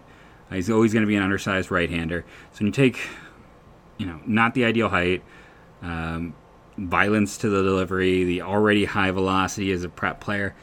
Uh, 0.50 0.56
he's 0.56 0.70
always 0.70 0.94
going 0.94 1.04
to 1.04 1.08
be 1.08 1.16
an 1.16 1.24
undersized 1.24 1.72
right-hander. 1.72 2.26
So 2.52 2.60
when 2.60 2.68
you 2.68 2.72
take 2.72 3.00
you 3.98 4.06
know 4.06 4.20
not 4.26 4.54
the 4.54 4.66
ideal 4.66 4.90
height. 4.90 5.24
Um, 5.82 6.36
violence 6.78 7.38
to 7.40 7.50
the 7.50 7.62
delivery, 7.64 8.24
the 8.24 8.42
already 8.42 8.86
high 8.86 9.12
velocity 9.12 9.72
as 9.72 9.84
a 9.84 9.90
prep 9.90 10.22
player, 10.22 10.56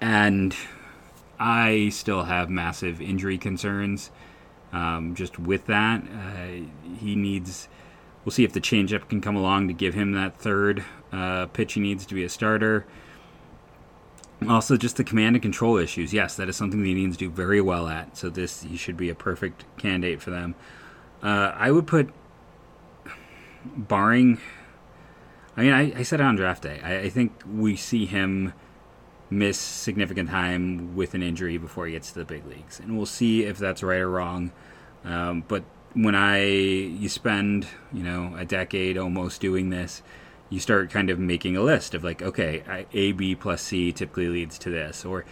and 0.00 0.56
I 1.40 1.88
still 1.88 2.24
have 2.24 2.50
massive 2.50 3.00
injury 3.00 3.38
concerns. 3.38 4.10
Um, 4.72 5.14
just 5.14 5.38
with 5.38 5.66
that, 5.66 6.02
uh, 6.04 6.66
he 6.98 7.16
needs. 7.16 7.68
We'll 8.24 8.32
see 8.32 8.44
if 8.44 8.52
the 8.52 8.60
changeup 8.60 9.08
can 9.08 9.22
come 9.22 9.34
along 9.34 9.68
to 9.68 9.74
give 9.74 9.94
him 9.94 10.12
that 10.12 10.38
third 10.38 10.84
uh, 11.10 11.46
pitch 11.46 11.72
he 11.72 11.80
needs 11.80 12.04
to 12.06 12.14
be 12.14 12.22
a 12.22 12.28
starter. 12.28 12.84
Also, 14.48 14.76
just 14.76 14.96
the 14.96 15.04
command 15.04 15.36
and 15.36 15.42
control 15.42 15.76
issues. 15.76 16.12
Yes, 16.12 16.36
that 16.36 16.48
is 16.48 16.56
something 16.56 16.82
the 16.82 16.90
Indians 16.90 17.16
do 17.16 17.30
very 17.30 17.60
well 17.60 17.88
at. 17.88 18.16
So 18.16 18.30
this 18.30 18.62
he 18.62 18.76
should 18.76 18.96
be 18.96 19.08
a 19.08 19.14
perfect 19.14 19.64
candidate 19.78 20.20
for 20.22 20.30
them. 20.30 20.54
Uh, 21.22 21.52
I 21.56 21.70
would 21.70 21.86
put, 21.86 22.10
barring. 23.76 24.38
I 25.56 25.62
mean, 25.62 25.72
I, 25.72 25.98
I 25.98 26.02
said 26.02 26.20
it 26.20 26.24
on 26.24 26.36
draft 26.36 26.62
day. 26.62 26.80
I, 26.82 27.00
I 27.00 27.10
think 27.10 27.32
we 27.50 27.76
see 27.76 28.06
him 28.06 28.52
miss 29.30 29.58
significant 29.58 30.28
time 30.28 30.96
with 30.96 31.14
an 31.14 31.22
injury 31.22 31.56
before 31.56 31.86
he 31.86 31.92
gets 31.92 32.10
to 32.12 32.18
the 32.18 32.24
big 32.24 32.44
leagues, 32.46 32.80
and 32.80 32.96
we'll 32.96 33.06
see 33.06 33.44
if 33.44 33.58
that's 33.58 33.82
right 33.82 34.00
or 34.00 34.10
wrong. 34.10 34.52
Um, 35.04 35.44
but 35.46 35.64
when 35.94 36.14
I 36.14 36.44
you 36.44 37.08
spend 37.08 37.66
you 37.92 38.02
know 38.02 38.34
a 38.36 38.44
decade 38.44 38.98
almost 38.98 39.40
doing 39.40 39.70
this, 39.70 40.02
you 40.50 40.60
start 40.60 40.90
kind 40.90 41.10
of 41.10 41.18
making 41.18 41.56
a 41.56 41.62
list 41.62 41.94
of 41.94 42.04
like, 42.04 42.20
okay, 42.20 42.84
A, 42.92 43.12
B 43.12 43.34
plus 43.34 43.62
C 43.62 43.92
typically 43.92 44.28
leads 44.28 44.58
to 44.58 44.70
this, 44.70 45.04
or 45.04 45.24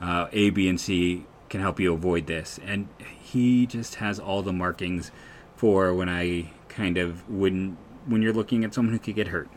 uh, 0.00 0.28
A, 0.32 0.50
B, 0.50 0.68
and 0.68 0.80
C 0.80 1.24
can 1.48 1.60
help 1.60 1.80
you 1.80 1.94
avoid 1.94 2.26
this, 2.26 2.60
and 2.64 2.88
he 2.98 3.66
just 3.66 3.96
has 3.96 4.18
all 4.20 4.42
the 4.42 4.52
markings 4.52 5.10
for 5.56 5.94
when 5.94 6.08
I 6.08 6.50
kind 6.68 6.98
of 6.98 7.28
wouldn't 7.30 7.78
when 8.06 8.22
you're 8.22 8.34
looking 8.34 8.64
at 8.64 8.74
someone 8.74 8.92
who 8.92 8.98
could 8.98 9.14
get 9.14 9.28
hurt 9.28 9.48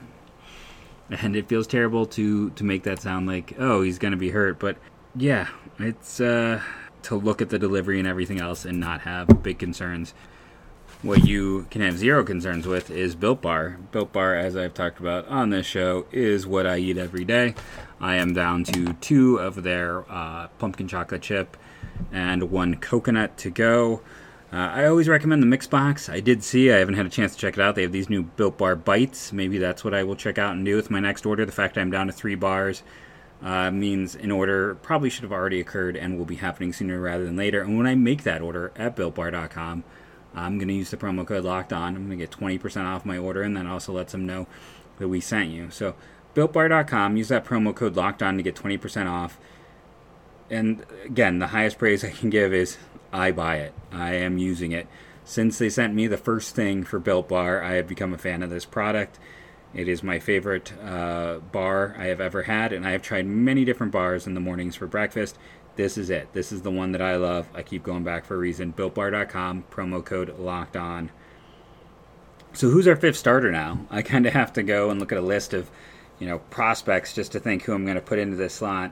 and 1.11 1.35
it 1.35 1.47
feels 1.47 1.67
terrible 1.67 2.05
to 2.05 2.49
to 2.51 2.63
make 2.63 2.83
that 2.83 3.01
sound 3.01 3.27
like 3.27 3.53
oh 3.59 3.81
he's 3.81 3.99
gonna 3.99 4.17
be 4.17 4.29
hurt 4.29 4.59
but 4.59 4.77
yeah 5.15 5.47
it's 5.79 6.19
uh 6.19 6.61
to 7.03 7.15
look 7.15 7.41
at 7.41 7.49
the 7.49 7.59
delivery 7.59 7.99
and 7.99 8.07
everything 8.07 8.39
else 8.39 8.65
and 8.65 8.79
not 8.79 9.01
have 9.01 9.41
big 9.41 9.59
concerns. 9.59 10.13
What 11.01 11.25
you 11.25 11.65
can 11.71 11.81
have 11.81 11.97
zero 11.97 12.23
concerns 12.25 12.67
with 12.67 12.91
is 12.91 13.15
built 13.15 13.41
bar. 13.41 13.77
Built 13.91 14.11
bar 14.11 14.35
as 14.35 14.57
i've 14.57 14.73
talked 14.73 14.99
about 14.99 15.27
on 15.27 15.49
this 15.49 15.65
show 15.65 16.05
is 16.11 16.45
what 16.45 16.67
i 16.67 16.77
eat 16.77 16.97
every 16.97 17.23
day. 17.23 17.55
I 18.01 18.15
am 18.15 18.33
down 18.33 18.63
to 18.65 18.93
two 18.93 19.37
of 19.37 19.63
their 19.63 20.09
uh, 20.11 20.47
pumpkin 20.57 20.87
chocolate 20.87 21.21
chip 21.21 21.55
and 22.11 22.51
one 22.51 22.75
coconut 22.75 23.37
to 23.37 23.49
go 23.49 24.01
uh, 24.51 24.55
I 24.55 24.85
always 24.85 25.07
recommend 25.07 25.43
the 25.43 25.47
mix 25.47 25.67
box. 25.67 26.09
I 26.09 26.19
did 26.19 26.43
see, 26.43 26.71
I 26.71 26.77
haven't 26.77 26.95
had 26.95 27.05
a 27.05 27.09
chance 27.09 27.33
to 27.33 27.39
check 27.39 27.53
it 27.53 27.59
out. 27.59 27.75
They 27.75 27.83
have 27.83 27.91
these 27.91 28.09
new 28.09 28.23
Built 28.23 28.57
Bar 28.57 28.75
Bites. 28.75 29.31
Maybe 29.31 29.59
that's 29.59 29.83
what 29.83 29.93
I 29.93 30.03
will 30.03 30.15
check 30.15 30.39
out 30.39 30.53
and 30.53 30.65
do 30.65 30.75
with 30.75 30.89
my 30.89 30.99
next 30.99 31.25
order. 31.25 31.45
The 31.45 31.51
fact 31.51 31.77
I'm 31.77 31.91
down 31.91 32.07
to 32.07 32.13
three 32.13 32.35
bars 32.35 32.81
uh, 33.43 33.69
means 33.69 34.15
an 34.15 34.31
order 34.31 34.75
probably 34.75 35.09
should 35.09 35.23
have 35.23 35.31
already 35.31 35.59
occurred 35.59 35.95
and 35.95 36.17
will 36.17 36.25
be 36.25 36.37
happening 36.37 36.73
sooner 36.73 36.99
rather 36.99 37.25
than 37.25 37.35
later. 37.35 37.61
And 37.61 37.77
when 37.77 37.85
I 37.85 37.93
make 37.93 38.23
that 38.23 38.41
order 38.41 38.71
at 38.75 38.95
BuiltBar.com, 38.95 39.83
I'm 40.33 40.57
going 40.57 40.67
to 40.67 40.73
use 40.73 40.89
the 40.89 40.97
promo 40.97 41.25
code 41.25 41.43
Locked 41.43 41.73
On. 41.73 41.95
I'm 41.95 42.07
going 42.07 42.17
to 42.17 42.25
get 42.25 42.31
20% 42.31 42.85
off 42.85 43.05
my 43.05 43.17
order, 43.17 43.41
and 43.41 43.55
then 43.55 43.67
also 43.67 43.93
lets 43.93 44.11
them 44.11 44.25
know 44.25 44.47
that 44.97 45.07
we 45.07 45.21
sent 45.21 45.49
you. 45.49 45.69
So, 45.71 45.95
BuiltBar.com, 46.35 47.17
use 47.17 47.29
that 47.29 47.45
promo 47.45 47.73
code 47.73 47.95
Locked 47.95 48.21
On 48.21 48.37
to 48.37 48.43
get 48.43 48.55
20% 48.55 49.07
off. 49.07 49.39
And 50.49 50.85
again, 51.05 51.39
the 51.39 51.47
highest 51.47 51.77
praise 51.77 52.03
I 52.03 52.09
can 52.09 52.29
give 52.29 52.53
is 52.53 52.77
I 53.11 53.31
buy 53.31 53.57
it. 53.57 53.73
I 53.91 54.15
am 54.15 54.37
using 54.37 54.71
it. 54.71 54.87
Since 55.23 55.59
they 55.59 55.69
sent 55.69 55.93
me 55.93 56.07
the 56.07 56.17
first 56.17 56.55
thing 56.55 56.83
for 56.83 56.99
Built 56.99 57.29
Bar, 57.29 57.61
I 57.61 57.73
have 57.73 57.87
become 57.87 58.13
a 58.13 58.17
fan 58.17 58.41
of 58.41 58.49
this 58.49 58.65
product. 58.65 59.19
It 59.73 59.87
is 59.87 60.01
my 60.01 60.17
favorite 60.17 60.73
uh, 60.81 61.39
bar 61.51 61.95
I 61.97 62.05
have 62.05 62.19
ever 62.19 62.43
had, 62.43 62.73
and 62.73 62.85
I 62.85 62.91
have 62.91 63.03
tried 63.03 63.27
many 63.27 63.65
different 63.65 63.91
bars 63.91 64.25
in 64.25 64.33
the 64.33 64.39
mornings 64.39 64.75
for 64.75 64.87
breakfast. 64.87 65.37
This 65.75 65.97
is 65.97 66.09
it. 66.09 66.33
This 66.33 66.51
is 66.51 66.63
the 66.63 66.71
one 66.71 66.91
that 66.93 67.01
I 67.01 67.15
love. 67.15 67.47
I 67.53 67.61
keep 67.61 67.83
going 67.83 68.03
back 68.03 68.25
for 68.25 68.35
a 68.35 68.39
reason. 68.39 68.73
BuiltBar.com, 68.73 69.65
promo 69.71 70.03
code 70.03 70.37
locked 70.39 70.75
on. 70.75 71.11
So, 72.53 72.69
who's 72.69 72.87
our 72.87 72.95
fifth 72.95 73.17
starter 73.17 73.51
now? 73.51 73.85
I 73.91 74.01
kind 74.01 74.25
of 74.25 74.33
have 74.33 74.51
to 74.53 74.63
go 74.63 74.89
and 74.89 74.99
look 74.99 75.11
at 75.11 75.17
a 75.19 75.21
list 75.21 75.53
of, 75.53 75.69
you 76.17 76.27
know, 76.27 76.39
prospects 76.49 77.13
just 77.13 77.31
to 77.33 77.39
think 77.39 77.63
who 77.63 77.73
I'm 77.73 77.85
going 77.85 77.95
to 77.95 78.01
put 78.01 78.19
into 78.19 78.35
this 78.35 78.55
slot. 78.55 78.91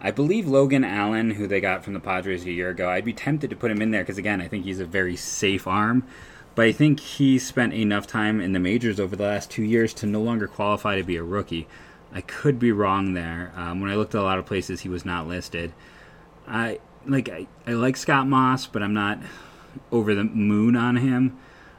I 0.00 0.10
believe 0.10 0.46
Logan 0.46 0.84
Allen, 0.84 1.32
who 1.32 1.46
they 1.46 1.60
got 1.60 1.82
from 1.82 1.94
the 1.94 2.00
Padres 2.00 2.44
a 2.44 2.50
year 2.50 2.70
ago, 2.70 2.88
I'd 2.88 3.04
be 3.04 3.12
tempted 3.12 3.50
to 3.50 3.56
put 3.56 3.70
him 3.70 3.80
in 3.80 3.90
there 3.90 4.02
because, 4.02 4.18
again, 4.18 4.40
I 4.40 4.48
think 4.48 4.64
he's 4.64 4.80
a 4.80 4.84
very 4.84 5.16
safe 5.16 5.66
arm. 5.66 6.04
But 6.54 6.66
I 6.66 6.72
think 6.72 7.00
he 7.00 7.38
spent 7.38 7.74
enough 7.74 8.06
time 8.06 8.40
in 8.40 8.52
the 8.52 8.58
majors 8.58 8.98
over 8.98 9.14
the 9.14 9.24
last 9.24 9.50
two 9.50 9.62
years 9.62 9.92
to 9.94 10.06
no 10.06 10.22
longer 10.22 10.46
qualify 10.46 10.96
to 10.96 11.04
be 11.04 11.16
a 11.16 11.22
rookie. 11.22 11.66
I 12.12 12.22
could 12.22 12.58
be 12.58 12.72
wrong 12.72 13.14
there. 13.14 13.52
Um, 13.56 13.80
when 13.80 13.90
I 13.90 13.94
looked 13.94 14.14
at 14.14 14.20
a 14.20 14.24
lot 14.24 14.38
of 14.38 14.46
places, 14.46 14.80
he 14.80 14.88
was 14.88 15.04
not 15.04 15.28
listed. 15.28 15.72
I 16.48 16.80
like 17.06 17.28
I, 17.28 17.46
I 17.66 17.72
like 17.72 17.96
Scott 17.96 18.26
Moss, 18.26 18.66
but 18.66 18.82
I'm 18.82 18.94
not 18.94 19.18
over 19.92 20.14
the 20.14 20.24
moon 20.24 20.76
on 20.76 20.96
him. 20.96 21.36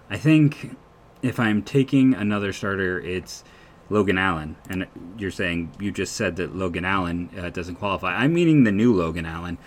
I 0.09 0.17
think 0.17 0.77
if 1.21 1.39
I'm 1.39 1.63
taking 1.63 2.13
another 2.13 2.53
starter, 2.53 2.99
it's 2.99 3.43
Logan 3.89 4.17
Allen, 4.17 4.57
and 4.69 4.85
you're 5.17 5.31
saying 5.31 5.71
you 5.79 5.91
just 5.91 6.13
said 6.13 6.35
that 6.37 6.55
Logan 6.55 6.85
Allen 6.85 7.29
uh, 7.37 7.49
doesn't 7.49 7.75
qualify. 7.75 8.15
I'm 8.15 8.33
meaning 8.33 8.63
the 8.63 8.71
new 8.71 8.93
Logan 8.93 9.25
Allen. 9.25 9.57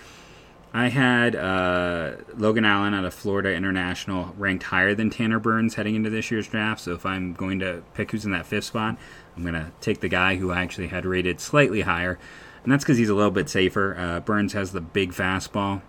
I 0.72 0.88
had 0.88 1.34
uh, 1.34 2.12
Logan 2.36 2.64
Allen 2.64 2.94
out 2.94 3.04
of 3.04 3.12
Florida 3.12 3.52
International 3.52 4.34
ranked 4.38 4.64
higher 4.64 4.94
than 4.94 5.10
Tanner 5.10 5.40
Burns 5.40 5.74
heading 5.74 5.96
into 5.96 6.10
this 6.10 6.30
year's 6.30 6.46
draft. 6.46 6.80
So 6.82 6.92
if 6.92 7.04
I'm 7.04 7.32
going 7.32 7.58
to 7.58 7.82
pick 7.94 8.12
who's 8.12 8.24
in 8.24 8.30
that 8.32 8.46
fifth 8.46 8.64
spot, 8.64 8.96
I'm 9.36 9.42
going 9.42 9.54
to 9.54 9.72
take 9.80 10.00
the 10.00 10.08
guy 10.08 10.36
who 10.36 10.52
I 10.52 10.62
actually 10.62 10.88
had 10.88 11.04
rated 11.04 11.40
slightly 11.40 11.80
higher, 11.80 12.18
and 12.62 12.72
that's 12.72 12.84
because 12.84 12.98
he's 12.98 13.08
a 13.08 13.14
little 13.14 13.30
bit 13.30 13.48
safer. 13.48 13.96
Uh, 13.98 14.20
Burns 14.20 14.52
has 14.52 14.72
the 14.72 14.80
big 14.80 15.12
fastball, 15.12 15.82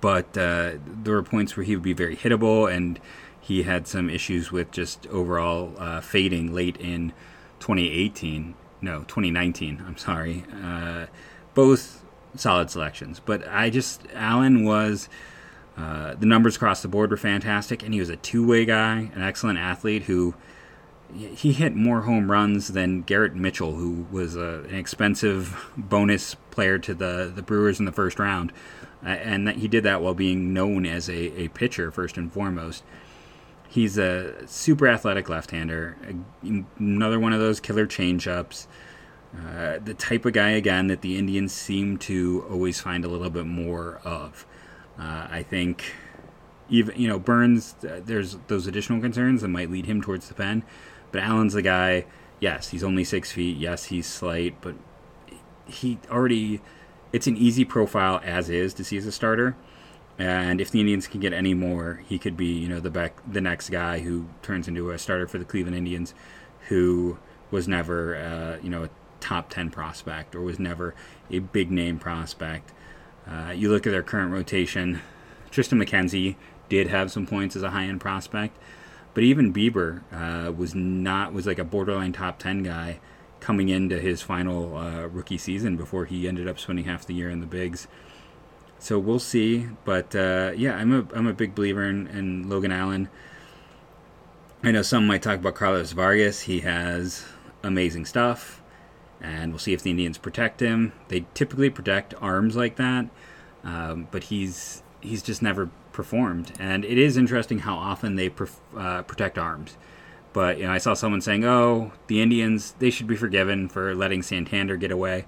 but 0.00 0.36
uh, 0.36 0.72
there 0.84 1.14
were 1.14 1.22
points 1.22 1.56
where 1.56 1.64
he 1.64 1.76
would 1.76 1.84
be 1.84 1.92
very 1.92 2.16
hittable, 2.16 2.70
and 2.70 3.00
he 3.40 3.62
had 3.62 3.86
some 3.86 4.10
issues 4.10 4.50
with 4.50 4.72
just 4.72 5.06
overall 5.06 5.72
uh, 5.78 6.00
fading 6.00 6.52
late 6.52 6.76
in 6.78 7.12
2018. 7.60 8.54
No, 8.80 9.00
2019. 9.00 9.82
I'm 9.86 9.96
sorry. 9.96 10.44
Uh, 10.62 11.06
both 11.54 12.04
solid 12.34 12.70
selections, 12.70 13.20
but 13.24 13.46
I 13.48 13.70
just 13.70 14.02
Allen 14.14 14.64
was. 14.64 15.08
Uh, 15.76 16.14
the 16.14 16.24
numbers 16.24 16.56
across 16.56 16.80
the 16.80 16.88
board 16.88 17.10
were 17.10 17.18
fantastic, 17.18 17.82
and 17.82 17.92
he 17.92 18.00
was 18.00 18.08
a 18.08 18.16
two-way 18.16 18.64
guy, 18.64 19.10
an 19.14 19.20
excellent 19.20 19.58
athlete 19.58 20.04
who 20.04 20.34
he 21.14 21.52
hit 21.52 21.74
more 21.74 22.02
home 22.02 22.30
runs 22.30 22.68
than 22.68 23.02
Garrett 23.02 23.34
Mitchell, 23.34 23.74
who 23.74 24.06
was 24.10 24.36
a, 24.36 24.64
an 24.68 24.74
expensive 24.74 25.70
bonus 25.76 26.34
player 26.50 26.78
to 26.78 26.94
the, 26.94 27.30
the 27.34 27.42
Brewers 27.42 27.78
in 27.78 27.84
the 27.84 27.92
first 27.92 28.18
round. 28.18 28.52
Uh, 29.04 29.10
and 29.10 29.46
that 29.46 29.56
he 29.56 29.68
did 29.68 29.84
that 29.84 30.00
while 30.00 30.14
being 30.14 30.52
known 30.52 30.84
as 30.86 31.08
a, 31.08 31.40
a 31.40 31.48
pitcher, 31.48 31.90
first 31.90 32.16
and 32.16 32.32
foremost. 32.32 32.82
He's 33.68 33.98
a 33.98 34.46
super 34.46 34.88
athletic 34.88 35.28
left-hander, 35.28 35.96
another 36.78 37.18
one 37.20 37.32
of 37.32 37.40
those 37.40 37.60
killer 37.60 37.86
changeups. 37.86 38.66
Uh, 39.36 39.78
the 39.84 39.94
type 39.94 40.24
of 40.24 40.32
guy 40.32 40.50
again 40.50 40.86
that 40.86 41.02
the 41.02 41.18
Indians 41.18 41.52
seem 41.52 41.98
to 41.98 42.46
always 42.48 42.80
find 42.80 43.04
a 43.04 43.08
little 43.08 43.28
bit 43.28 43.44
more 43.44 44.00
of. 44.04 44.46
Uh, 44.98 45.26
I 45.30 45.42
think 45.42 45.92
even 46.68 46.98
you 46.98 47.08
know 47.08 47.18
Burns, 47.18 47.74
uh, 47.84 48.00
there's 48.04 48.38
those 48.46 48.66
additional 48.66 49.00
concerns 49.00 49.42
that 49.42 49.48
might 49.48 49.70
lead 49.70 49.86
him 49.86 50.00
towards 50.00 50.28
the 50.28 50.34
pen, 50.34 50.62
but 51.12 51.20
Allen's 51.22 51.52
the 51.52 51.62
guy. 51.62 52.06
Yes, 52.40 52.68
he's 52.68 52.84
only 52.84 53.04
six 53.04 53.32
feet. 53.32 53.56
Yes, 53.56 53.86
he's 53.86 54.06
slight, 54.06 54.60
but 54.60 54.74
he 55.66 55.98
already. 56.10 56.60
It's 57.12 57.26
an 57.26 57.36
easy 57.36 57.64
profile 57.64 58.20
as 58.24 58.50
is 58.50 58.74
to 58.74 58.84
see 58.84 58.96
as 58.96 59.06
a 59.06 59.12
starter. 59.12 59.56
And 60.18 60.60
if 60.60 60.70
the 60.70 60.80
Indians 60.80 61.06
can 61.06 61.20
get 61.20 61.32
any 61.34 61.52
more, 61.52 62.02
he 62.08 62.18
could 62.18 62.36
be, 62.36 62.46
you 62.46 62.68
know, 62.68 62.80
the 62.80 62.90
back, 62.90 63.20
the 63.30 63.40
next 63.40 63.68
guy 63.68 63.98
who 63.98 64.26
turns 64.42 64.66
into 64.66 64.90
a 64.90 64.98
starter 64.98 65.26
for 65.26 65.38
the 65.38 65.44
Cleveland 65.44 65.76
Indians, 65.76 66.14
who 66.68 67.18
was 67.50 67.68
never, 67.68 68.16
uh, 68.16 68.56
you 68.62 68.70
know, 68.70 68.84
a 68.84 68.90
top 69.20 69.50
ten 69.50 69.70
prospect 69.70 70.34
or 70.34 70.40
was 70.40 70.58
never 70.58 70.94
a 71.30 71.40
big 71.40 71.70
name 71.70 71.98
prospect. 71.98 72.72
Uh, 73.28 73.50
you 73.50 73.70
look 73.70 73.86
at 73.86 73.90
their 73.90 74.02
current 74.02 74.32
rotation. 74.32 75.00
Triston 75.50 75.82
McKenzie 75.82 76.36
did 76.68 76.88
have 76.88 77.10
some 77.10 77.26
points 77.26 77.56
as 77.56 77.62
a 77.62 77.70
high 77.70 77.84
end 77.84 78.00
prospect, 78.00 78.56
but 79.14 79.22
even 79.22 79.52
Bieber 79.52 80.02
uh, 80.12 80.50
was 80.52 80.74
not 80.74 81.32
was 81.32 81.46
like 81.46 81.58
a 81.58 81.64
borderline 81.64 82.12
top 82.12 82.38
ten 82.38 82.62
guy 82.62 83.00
coming 83.40 83.68
into 83.68 84.00
his 84.00 84.22
final 84.22 84.76
uh, 84.76 85.06
rookie 85.06 85.38
season 85.38 85.76
before 85.76 86.06
he 86.06 86.26
ended 86.26 86.48
up 86.48 86.58
spending 86.58 86.84
half 86.86 87.06
the 87.06 87.14
year 87.14 87.30
in 87.30 87.40
the 87.40 87.46
bigs. 87.46 87.86
So 88.78 88.98
we'll 88.98 89.18
see, 89.18 89.68
but 89.84 90.14
uh, 90.14 90.52
yeah, 90.56 90.76
I'm 90.76 90.92
a 90.92 91.06
I'm 91.14 91.26
a 91.26 91.32
big 91.32 91.54
believer 91.54 91.84
in, 91.84 92.06
in 92.08 92.48
Logan 92.48 92.72
Allen. 92.72 93.08
I 94.62 94.70
know 94.70 94.82
some 94.82 95.06
might 95.06 95.22
talk 95.22 95.38
about 95.38 95.54
Carlos 95.54 95.92
Vargas. 95.92 96.42
He 96.42 96.60
has 96.60 97.24
amazing 97.62 98.04
stuff, 98.04 98.62
and 99.20 99.52
we'll 99.52 99.58
see 99.58 99.72
if 99.72 99.82
the 99.82 99.90
Indians 99.90 100.18
protect 100.18 100.60
him. 100.60 100.92
They 101.08 101.26
typically 101.34 101.70
protect 101.70 102.14
arms 102.20 102.56
like 102.56 102.76
that, 102.76 103.08
um, 103.64 104.08
but 104.10 104.24
he's 104.24 104.82
he's 105.00 105.22
just 105.22 105.42
never 105.42 105.70
performed. 105.92 106.52
And 106.58 106.84
it 106.84 106.98
is 106.98 107.16
interesting 107.16 107.60
how 107.60 107.76
often 107.76 108.16
they 108.16 108.30
uh, 108.76 109.02
protect 109.02 109.38
arms. 109.38 109.76
But 110.32 110.58
you 110.58 110.64
know, 110.64 110.72
I 110.72 110.78
saw 110.78 110.94
someone 110.94 111.22
saying, 111.22 111.44
"Oh, 111.44 111.92
the 112.08 112.20
Indians 112.20 112.74
they 112.78 112.90
should 112.90 113.06
be 113.06 113.16
forgiven 113.16 113.68
for 113.68 113.94
letting 113.94 114.22
Santander 114.22 114.76
get 114.76 114.90
away." 114.90 115.24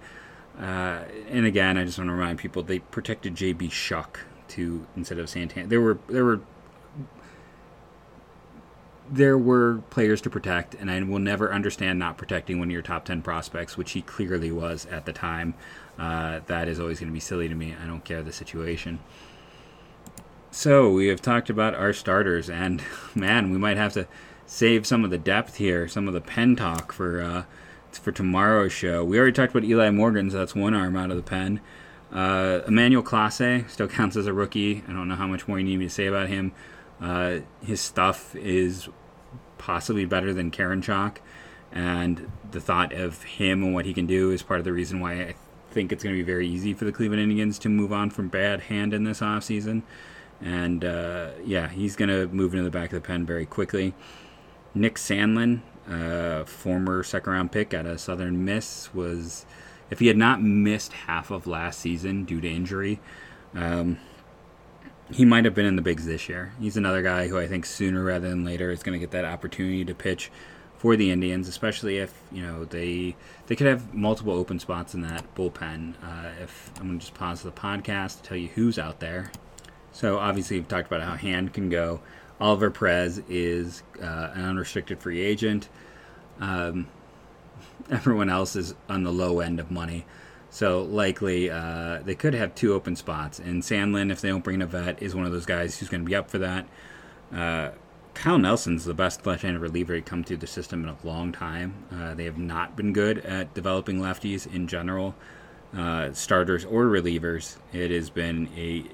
Uh, 0.59 1.05
and 1.31 1.47
again, 1.47 1.79
I 1.79 1.85
just 1.85 1.99
want 1.99 2.09
to 2.09 2.15
remind 2.15 2.39
people 2.39 2.63
they 2.63 2.81
protected 2.81 3.35
JB 3.37 3.71
Shuck 3.71 4.21
to 4.49 4.87
instead 4.97 5.19
of 5.19 5.29
Santana. 5.29 5.69
There 5.69 5.81
were 5.81 5.99
there 6.09 6.25
were 6.25 6.41
there 9.11 9.39
were 9.39 9.83
players 9.89 10.21
to 10.23 10.31
protect, 10.31 10.75
and 10.75 10.91
I 10.91 11.01
will 11.03 11.21
never 11.21 11.53
understand 11.53 11.99
not 11.99 12.19
protecting 12.19 12.59
one 12.59 12.69
of 12.69 12.73
your 12.73 12.83
top 12.83 13.05
ten 13.05 13.23
prospects, 13.23 13.77
which 13.77 13.93
he 13.93 14.03
clearly 14.03 14.51
was 14.51 14.85
at 14.87 15.07
the 15.07 15.13
time. 15.13 15.55
Uh, 15.97 16.41
that 16.47 16.67
is 16.67 16.81
always 16.81 16.99
going 16.99 17.09
to 17.09 17.15
be 17.15 17.21
silly 17.21 17.49
to 17.49 17.55
me. 17.55 17.75
I 17.81 17.87
don't 17.87 18.05
care 18.05 18.23
the 18.23 18.33
situation. 18.33 18.99
So 20.51 20.91
we 20.91 21.07
have 21.09 21.23
talked 21.23 21.51
about 21.51 21.75
our 21.75 21.93
starters, 21.93 22.51
and 22.51 22.83
man, 23.15 23.51
we 23.51 23.59
might 23.59 23.77
have 23.77 23.93
to 23.93 24.09
save 24.45 24.87
some 24.87 25.05
of 25.05 25.11
the 25.11 25.19
depth 25.19 25.57
here, 25.57 25.87
some 25.87 26.09
of 26.09 26.15
the 26.15 26.21
pen 26.21 26.57
talk 26.57 26.91
for. 26.91 27.23
Uh, 27.23 27.43
for 27.93 28.13
tomorrow's 28.13 28.73
show. 28.73 29.05
We 29.05 29.19
already 29.19 29.33
talked 29.33 29.55
about 29.55 29.65
Eli 29.65 29.91
Morgan, 29.91 30.31
so 30.31 30.39
that's 30.39 30.55
one 30.55 30.75
arm 30.75 30.97
out 30.97 31.11
of 31.11 31.17
the 31.17 31.23
pen. 31.23 31.61
Uh, 32.13 32.61
Emmanuel 32.67 33.03
Clase 33.03 33.69
still 33.71 33.89
counts 33.89 34.17
as 34.17 34.27
a 34.27 34.33
rookie. 34.33 34.83
I 34.89 34.93
don't 34.93 35.09
know 35.09 35.15
how 35.15 35.27
much 35.27 35.47
more 35.47 35.59
you 35.59 35.65
need 35.65 35.79
me 35.79 35.87
to 35.87 35.91
say 35.91 36.07
about 36.07 36.29
him. 36.29 36.53
Uh, 37.01 37.39
his 37.63 37.81
stuff 37.81 38.35
is 38.35 38.89
possibly 39.57 40.05
better 40.05 40.33
than 40.33 40.51
Karinchak, 40.51 41.19
and 41.73 42.31
the 42.51 42.61
thought 42.61 42.93
of 42.93 43.23
him 43.23 43.63
and 43.63 43.75
what 43.75 43.85
he 43.85 43.95
can 43.95 44.07
do 44.07 44.31
is 44.31 44.43
part 44.43 44.59
of 44.59 44.65
the 44.65 44.73
reason 44.73 45.01
why 45.01 45.13
I 45.15 45.35
think 45.71 45.93
it's 45.93 46.03
going 46.03 46.17
to 46.17 46.21
be 46.21 46.27
very 46.27 46.49
easy 46.49 46.73
for 46.75 46.85
the 46.85 46.93
Cleveland 46.93 47.23
Indians 47.23 47.59
to 47.61 47.69
move 47.69 47.93
on 47.93 48.11
from 48.11 48.29
Brad 48.29 48.63
Hand 48.63 48.95
in 48.95 49.05
this 49.05 49.21
offseason. 49.21 49.83
And 50.41 50.85
uh, 50.85 51.31
yeah, 51.45 51.69
he's 51.69 51.97
going 51.97 52.09
to 52.09 52.27
move 52.29 52.53
into 52.55 52.65
the 52.65 52.71
back 52.71 52.93
of 52.93 53.03
the 53.03 53.07
pen 53.07 53.27
very 53.27 53.45
quickly. 53.45 53.95
Nick 54.75 54.95
Sandlin, 54.95 55.61
uh, 55.89 56.45
former 56.45 57.03
second 57.03 57.33
round 57.33 57.53
pick 57.53 57.75
out 57.75 57.87
of 57.87 58.01
Southern 58.01 58.45
Miss, 58.45 58.93
was 58.95 59.47
if 59.91 59.99
he 59.99 60.07
had 60.07 60.17
not 60.17 60.43
missed 60.43 60.93
half 60.93 61.31
of 61.31 61.47
last 61.47 61.81
season 61.81 62.25
due 62.25 62.41
to 62.41 62.49
injury, 62.49 63.01
um, 63.55 63.99
he 65.11 65.25
might 65.25 65.45
have 65.45 65.55
been 65.55 65.67
in 65.67 65.77
the 65.77 65.83
bigs 65.83 66.07
this 66.07 66.29
year. 66.29 66.53
He's 66.61 66.77
another 66.77 67.03
guy 67.03 67.29
who 67.29 67.39
I 67.39 67.47
think 67.47 67.65
sooner 67.65 68.05
rather 68.05 68.29
than 68.29 68.45
later 68.45 68.71
is 68.71 68.83
going 68.83 68.93
to 68.93 68.99
get 68.99 69.11
that 69.13 69.25
opportunity 69.25 69.85
to 69.85 69.95
pitch 69.95 70.31
for 70.77 70.95
the 70.97 71.11
Indians, 71.11 71.49
especially 71.49 71.99
if 71.99 72.15
you 72.31 72.43
know 72.43 72.65
they 72.65 73.17
they 73.47 73.57
could 73.57 73.67
have 73.67 73.95
multiple 73.95 74.33
open 74.33 74.59
spots 74.59 74.95
in 74.95 75.01
that 75.03 75.35
bullpen. 75.35 75.95
Uh, 76.03 76.31
if 76.43 76.71
I'm 76.77 76.89
going 76.89 76.99
to 76.99 77.07
just 77.07 77.15
pause 77.15 77.43
the 77.43 77.51
podcast 77.51 78.19
to 78.19 78.29
tell 78.29 78.37
you 78.37 78.49
who's 78.49 78.79
out 78.79 79.01
there. 79.01 79.33
So 79.93 80.19
obviously 80.19 80.59
we've 80.59 80.69
talked 80.69 80.87
about 80.87 81.03
how 81.03 81.17
Hand 81.17 81.53
can 81.53 81.69
go. 81.69 82.01
Oliver 82.41 82.71
Perez 82.71 83.21
is 83.29 83.83
uh, 84.01 84.31
an 84.35 84.45
unrestricted 84.45 85.01
free 85.01 85.21
agent. 85.21 85.69
Um, 86.41 86.89
everyone 87.91 88.31
else 88.31 88.57
is 88.57 88.75
on 88.89 89.03
the 89.03 89.13
low 89.13 89.41
end 89.41 89.61
of 89.61 89.71
money. 89.71 90.05
So 90.51 90.83
likely 90.83 91.51
uh, 91.51 92.01
they 92.05 92.15
could 92.15 92.35
have 92.35 92.55
two 92.55 92.73
open 92.75 92.97
spots. 92.97 93.39
And 93.39 93.63
Sandlin, 93.63 94.11
if 94.11 94.21
they 94.21 94.29
don't 94.29 94.43
bring 94.43 94.57
in 94.57 94.63
a 94.63 94.67
vet, 94.67 95.03
is 95.03 95.15
one 95.15 95.27
of 95.27 95.33
those 95.33 95.47
guys 95.47 95.79
who's 95.79 95.89
going 95.89 96.03
to 96.03 96.09
be 96.09 96.15
up 96.15 96.31
for 96.31 96.39
that. 96.39 96.67
Uh, 97.33 97.71
Kyle 98.15 98.39
Nelson's 98.39 98.85
the 98.85 98.95
best 98.95 99.25
left-handed 99.27 99.61
reliever 99.61 99.95
to 99.95 100.03
come 100.03 100.25
through 100.25 100.39
the 100.39 100.47
system 100.47 100.83
in 100.83 100.89
a 100.89 100.97
long 101.07 101.31
time. 101.31 101.75
Uh, 101.93 102.15
they 102.15 102.25
have 102.25 102.39
not 102.39 102.77
been 102.77 102.93
good 102.93 103.19
at 103.19 103.55
developing 103.55 104.01
lefties 104.01 104.53
in 104.53 104.67
general, 104.67 105.15
uh, 105.77 106.13
starters 106.13 106.65
or 106.65 106.87
relievers. 106.87 107.59
It 107.73 107.93
has 107.93 108.11
been 108.11 108.49
a 108.57 108.85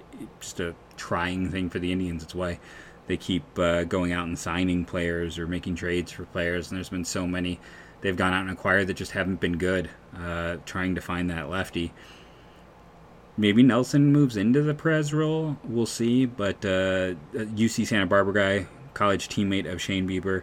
just 0.40 0.60
a 0.60 0.74
trying 0.96 1.50
thing 1.50 1.70
for 1.70 1.78
the 1.78 1.90
Indians. 1.90 2.22
It's 2.22 2.34
why 2.34 2.58
they 3.06 3.16
keep 3.16 3.58
uh, 3.58 3.84
going 3.84 4.12
out 4.12 4.26
and 4.26 4.38
signing 4.38 4.84
players 4.84 5.38
or 5.38 5.46
making 5.46 5.76
trades 5.76 6.12
for 6.12 6.24
players. 6.24 6.70
And 6.70 6.76
there's 6.76 6.88
been 6.88 7.04
so 7.04 7.26
many 7.26 7.60
they've 8.00 8.16
gone 8.16 8.32
out 8.32 8.42
and 8.42 8.50
acquired 8.50 8.86
that 8.86 8.94
just 8.94 9.12
haven't 9.12 9.40
been 9.40 9.58
good. 9.58 9.90
Uh, 10.16 10.56
trying 10.66 10.94
to 10.94 11.00
find 11.00 11.30
that 11.30 11.48
lefty. 11.48 11.92
Maybe 13.36 13.62
Nelson 13.62 14.12
moves 14.12 14.36
into 14.36 14.62
the 14.62 14.74
Perez 14.74 15.12
role. 15.12 15.56
We'll 15.64 15.86
see. 15.86 16.26
But 16.26 16.64
uh, 16.64 17.14
UC 17.34 17.86
Santa 17.86 18.06
Barbara 18.06 18.34
guy, 18.34 18.66
college 18.94 19.28
teammate 19.28 19.70
of 19.70 19.80
Shane 19.80 20.08
Bieber, 20.08 20.42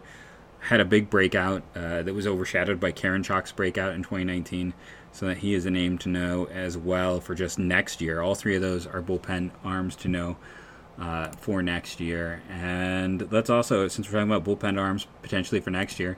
had 0.59 0.79
a 0.79 0.85
big 0.85 1.09
breakout 1.09 1.63
uh, 1.75 2.03
that 2.03 2.13
was 2.13 2.27
overshadowed 2.27 2.79
by 2.79 2.91
Karinchak's 2.91 3.51
breakout 3.51 3.93
in 3.93 4.03
2019. 4.03 4.73
So 5.13 5.27
that 5.27 5.39
he 5.39 5.53
is 5.53 5.65
a 5.65 5.71
name 5.71 5.97
to 5.99 6.09
know 6.09 6.45
as 6.45 6.77
well 6.77 7.19
for 7.19 7.35
just 7.35 7.59
next 7.59 8.01
year. 8.01 8.21
All 8.21 8.33
three 8.33 8.55
of 8.55 8.61
those 8.61 8.87
are 8.87 9.01
bullpen 9.01 9.51
arms 9.63 9.95
to 9.97 10.07
know 10.07 10.37
uh, 11.01 11.29
for 11.39 11.63
next 11.63 11.99
year. 11.99 12.41
And 12.49 13.29
let's 13.31 13.49
also, 13.49 13.87
since 13.87 14.07
we're 14.07 14.19
talking 14.19 14.31
about 14.31 14.45
bullpen 14.45 14.79
arms 14.79 15.07
potentially 15.23 15.59
for 15.59 15.71
next 15.71 15.99
year, 15.99 16.17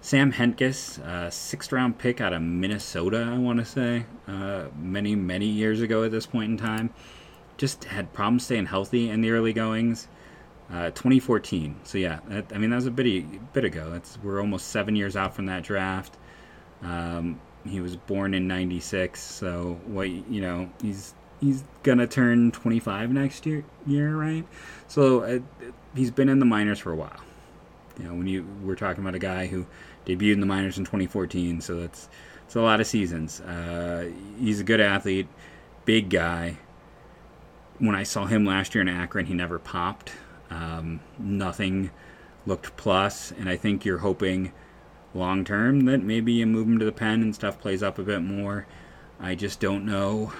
Sam 0.00 0.32
Hentges, 0.32 1.00
uh, 1.00 1.30
sixth 1.30 1.72
round 1.72 1.98
pick 1.98 2.20
out 2.20 2.32
of 2.32 2.42
Minnesota, 2.42 3.28
I 3.32 3.38
want 3.38 3.58
to 3.58 3.64
say, 3.64 4.04
uh, 4.28 4.66
many, 4.78 5.16
many 5.16 5.46
years 5.46 5.80
ago 5.80 6.04
at 6.04 6.12
this 6.12 6.26
point 6.26 6.50
in 6.52 6.56
time. 6.56 6.90
Just 7.56 7.84
had 7.84 8.12
problems 8.12 8.44
staying 8.44 8.66
healthy 8.66 9.10
in 9.10 9.22
the 9.22 9.30
early 9.30 9.52
goings. 9.52 10.06
Uh, 10.70 10.90
2014. 10.90 11.76
So 11.82 11.96
yeah, 11.96 12.20
that, 12.28 12.52
I 12.54 12.58
mean 12.58 12.68
that 12.68 12.76
was 12.76 12.86
a 12.86 12.90
bit 12.90 13.52
bit 13.54 13.64
ago. 13.64 13.90
That's 13.90 14.18
we're 14.22 14.38
almost 14.38 14.68
seven 14.68 14.94
years 14.94 15.16
out 15.16 15.34
from 15.34 15.46
that 15.46 15.62
draft. 15.62 16.18
Um, 16.82 17.40
he 17.66 17.80
was 17.80 17.96
born 17.96 18.34
in 18.34 18.46
'96, 18.46 19.18
so 19.18 19.80
what 19.86 20.10
you 20.10 20.42
know 20.42 20.70
he's 20.82 21.14
he's 21.40 21.64
gonna 21.82 22.06
turn 22.06 22.50
25 22.50 23.12
next 23.12 23.46
year, 23.46 23.64
year 23.86 24.16
right? 24.16 24.46
So 24.86 25.22
uh, 25.22 25.38
he's 25.94 26.10
been 26.10 26.28
in 26.28 26.38
the 26.38 26.46
minors 26.46 26.78
for 26.78 26.92
a 26.92 26.96
while. 26.96 27.20
You 27.98 28.04
know, 28.04 28.14
when 28.14 28.26
you 28.26 28.46
we're 28.62 28.76
talking 28.76 29.02
about 29.02 29.14
a 29.14 29.18
guy 29.18 29.46
who 29.46 29.66
debuted 30.06 30.34
in 30.34 30.40
the 30.40 30.46
minors 30.46 30.78
in 30.78 30.84
2014, 30.84 31.60
so 31.60 31.80
that's 31.80 32.08
it's 32.44 32.56
a 32.56 32.60
lot 32.60 32.80
of 32.80 32.86
seasons. 32.86 33.40
Uh, 33.40 34.10
he's 34.38 34.60
a 34.60 34.64
good 34.64 34.80
athlete, 34.80 35.28
big 35.84 36.08
guy. 36.10 36.58
When 37.78 37.94
I 37.94 38.02
saw 38.02 38.26
him 38.26 38.44
last 38.44 38.74
year 38.74 38.82
in 38.82 38.88
Akron, 38.88 39.26
he 39.26 39.34
never 39.34 39.58
popped. 39.58 40.12
Um, 40.50 41.00
nothing 41.18 41.90
looked 42.46 42.76
plus, 42.76 43.32
and 43.32 43.48
I 43.48 43.56
think 43.56 43.84
you're 43.84 43.98
hoping 43.98 44.52
long 45.14 45.44
term 45.44 45.84
that 45.86 46.02
maybe 46.02 46.32
you 46.32 46.46
move 46.46 46.66
him 46.66 46.78
to 46.78 46.84
the 46.84 46.92
pen 46.92 47.22
and 47.22 47.34
stuff 47.34 47.60
plays 47.60 47.82
up 47.82 47.98
a 47.98 48.02
bit 48.02 48.22
more. 48.22 48.66
I 49.20 49.34
just 49.34 49.60
don't 49.60 49.84
know 49.84 50.32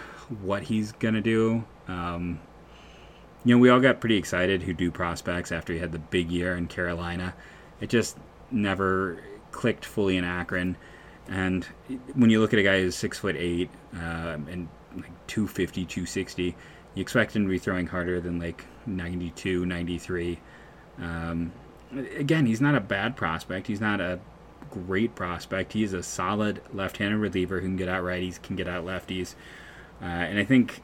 what 0.43 0.65
he's 0.65 0.93
gonna 0.93 1.21
do. 1.21 1.65
Um, 1.87 2.41
you 3.45 3.55
know, 3.55 3.59
we 3.59 3.71
all 3.71 3.81
got 3.81 4.01
pretty 4.01 4.17
excited 4.17 4.63
who 4.63 4.73
do 4.73 4.91
prospects 4.91 5.53
after 5.53 5.73
he 5.73 5.79
had 5.79 5.93
the 5.93 5.99
big 5.99 6.31
year 6.31 6.57
in 6.57 6.67
Carolina. 6.67 7.35
It 7.81 7.89
just 7.89 8.19
never 8.51 9.23
clicked 9.53 9.85
fully 9.85 10.17
in 10.17 10.25
Akron. 10.25 10.77
And 11.29 11.65
when 12.15 12.31
you 12.31 12.41
look 12.41 12.53
at 12.53 12.59
a 12.59 12.63
guy 12.63 12.81
who's 12.81 12.97
six 12.97 13.19
foot 13.19 13.37
eight 13.37 13.71
uh, 13.95 14.39
and 14.49 14.69
like 14.95 15.27
250, 15.27 15.85
260, 15.85 16.57
you 16.95 17.03
expect 17.03 17.37
him 17.37 17.45
to 17.45 17.49
be 17.49 17.59
throwing 17.59 17.87
harder 17.87 18.21
than 18.21 18.39
like 18.39 18.65
92, 18.87 19.65
93. 19.67 20.39
Um, 21.01 21.53
again, 22.17 22.47
he's 22.47 22.61
not 22.61 22.75
a 22.75 22.81
bad 22.81 23.17
prospect. 23.17 23.67
He's 23.67 23.81
not 23.81 24.01
a 24.01 24.19
great 24.71 25.15
prospect. 25.15 25.73
He's 25.73 25.93
a 25.93 26.03
solid 26.03 26.61
left-handed 26.73 27.19
reliever 27.19 27.61
who 27.61 27.67
can 27.67 27.77
get 27.77 27.89
out 27.89 28.03
righties, 28.03 28.41
can 28.43 28.57
get 28.57 28.69
out 28.69 28.85
lefties. 28.85 29.35
Uh, 30.01 30.05
and 30.05 30.39
I 30.39 30.45
think 30.45 30.83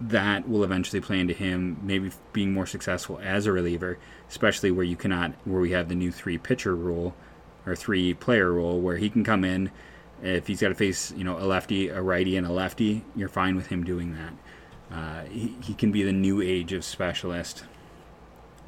that 0.00 0.48
will 0.48 0.62
eventually 0.62 1.00
play 1.00 1.18
into 1.20 1.34
him 1.34 1.78
maybe 1.82 2.10
being 2.32 2.52
more 2.52 2.66
successful 2.66 3.18
as 3.22 3.46
a 3.46 3.52
reliever, 3.52 3.98
especially 4.28 4.70
where 4.70 4.84
you 4.84 4.96
cannot, 4.96 5.32
where 5.44 5.60
we 5.60 5.72
have 5.72 5.88
the 5.88 5.94
new 5.94 6.12
three 6.12 6.38
pitcher 6.38 6.74
rule 6.74 7.14
or 7.64 7.74
three 7.74 8.14
player 8.14 8.52
rule, 8.52 8.80
where 8.80 8.96
he 8.96 9.10
can 9.10 9.24
come 9.24 9.44
in. 9.44 9.70
If 10.22 10.46
he's 10.46 10.60
got 10.60 10.68
to 10.68 10.74
face, 10.74 11.12
you 11.12 11.24
know, 11.24 11.38
a 11.38 11.44
lefty, 11.44 11.88
a 11.88 12.00
righty, 12.00 12.36
and 12.36 12.46
a 12.46 12.52
lefty, 12.52 13.04
you're 13.14 13.28
fine 13.28 13.56
with 13.56 13.66
him 13.66 13.84
doing 13.84 14.14
that. 14.14 14.96
Uh, 14.96 15.24
he, 15.24 15.56
he 15.62 15.74
can 15.74 15.92
be 15.92 16.02
the 16.02 16.12
new 16.12 16.40
age 16.40 16.72
of 16.72 16.84
specialist 16.84 17.64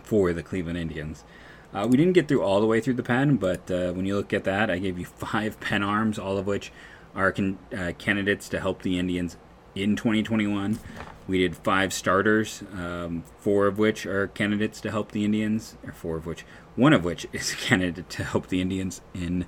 for 0.03 0.33
the 0.33 0.43
Cleveland 0.43 0.79
Indians. 0.79 1.25
Uh, 1.73 1.87
we 1.89 1.97
didn't 1.97 2.15
get 2.15 2.29
through 2.29 2.43
all 2.43 2.61
the 2.61 2.67
way 2.67 2.81
through 2.81 2.95
the 2.95 3.03
pen, 3.03 3.37
but 3.37 3.71
uh, 3.71 3.93
when 3.93 4.05
you 4.05 4.17
look 4.17 4.33
at 4.33 4.45
that, 4.45 4.71
I 4.71 4.79
gave 4.79 4.99
you 4.99 5.05
five 5.17 5.61
pen 5.61 5.83
arms, 5.83 6.19
all 6.19 6.37
of 6.39 6.47
which 6.47 6.73
are 7.15 7.33
con- 7.33 7.59
uh, 7.77 7.93
candidates 7.99 8.49
to 8.51 8.61
help 8.61 8.83
the 8.83 8.99
Indians 8.99 9.37
in 9.83 9.97
2021. 9.97 10.79
We 11.27 11.39
did 11.39 11.57
five 11.57 11.93
starters, 11.93 12.63
um, 12.73 13.23
four 13.39 13.67
of 13.67 13.79
which 13.79 14.07
are 14.07 14.29
candidates 14.29 14.81
to 14.81 14.91
help 14.91 15.13
the 15.13 15.25
Indians, 15.25 15.77
or 15.87 15.93
four 15.93 16.17
of 16.17 16.27
which, 16.27 16.45
one 16.75 16.93
of 16.93 17.05
which 17.05 17.27
is 17.33 17.53
a 17.53 17.57
candidate 17.57 18.09
to 18.11 18.25
help 18.25 18.49
the 18.49 18.61
Indians 18.61 19.01
in 19.15 19.47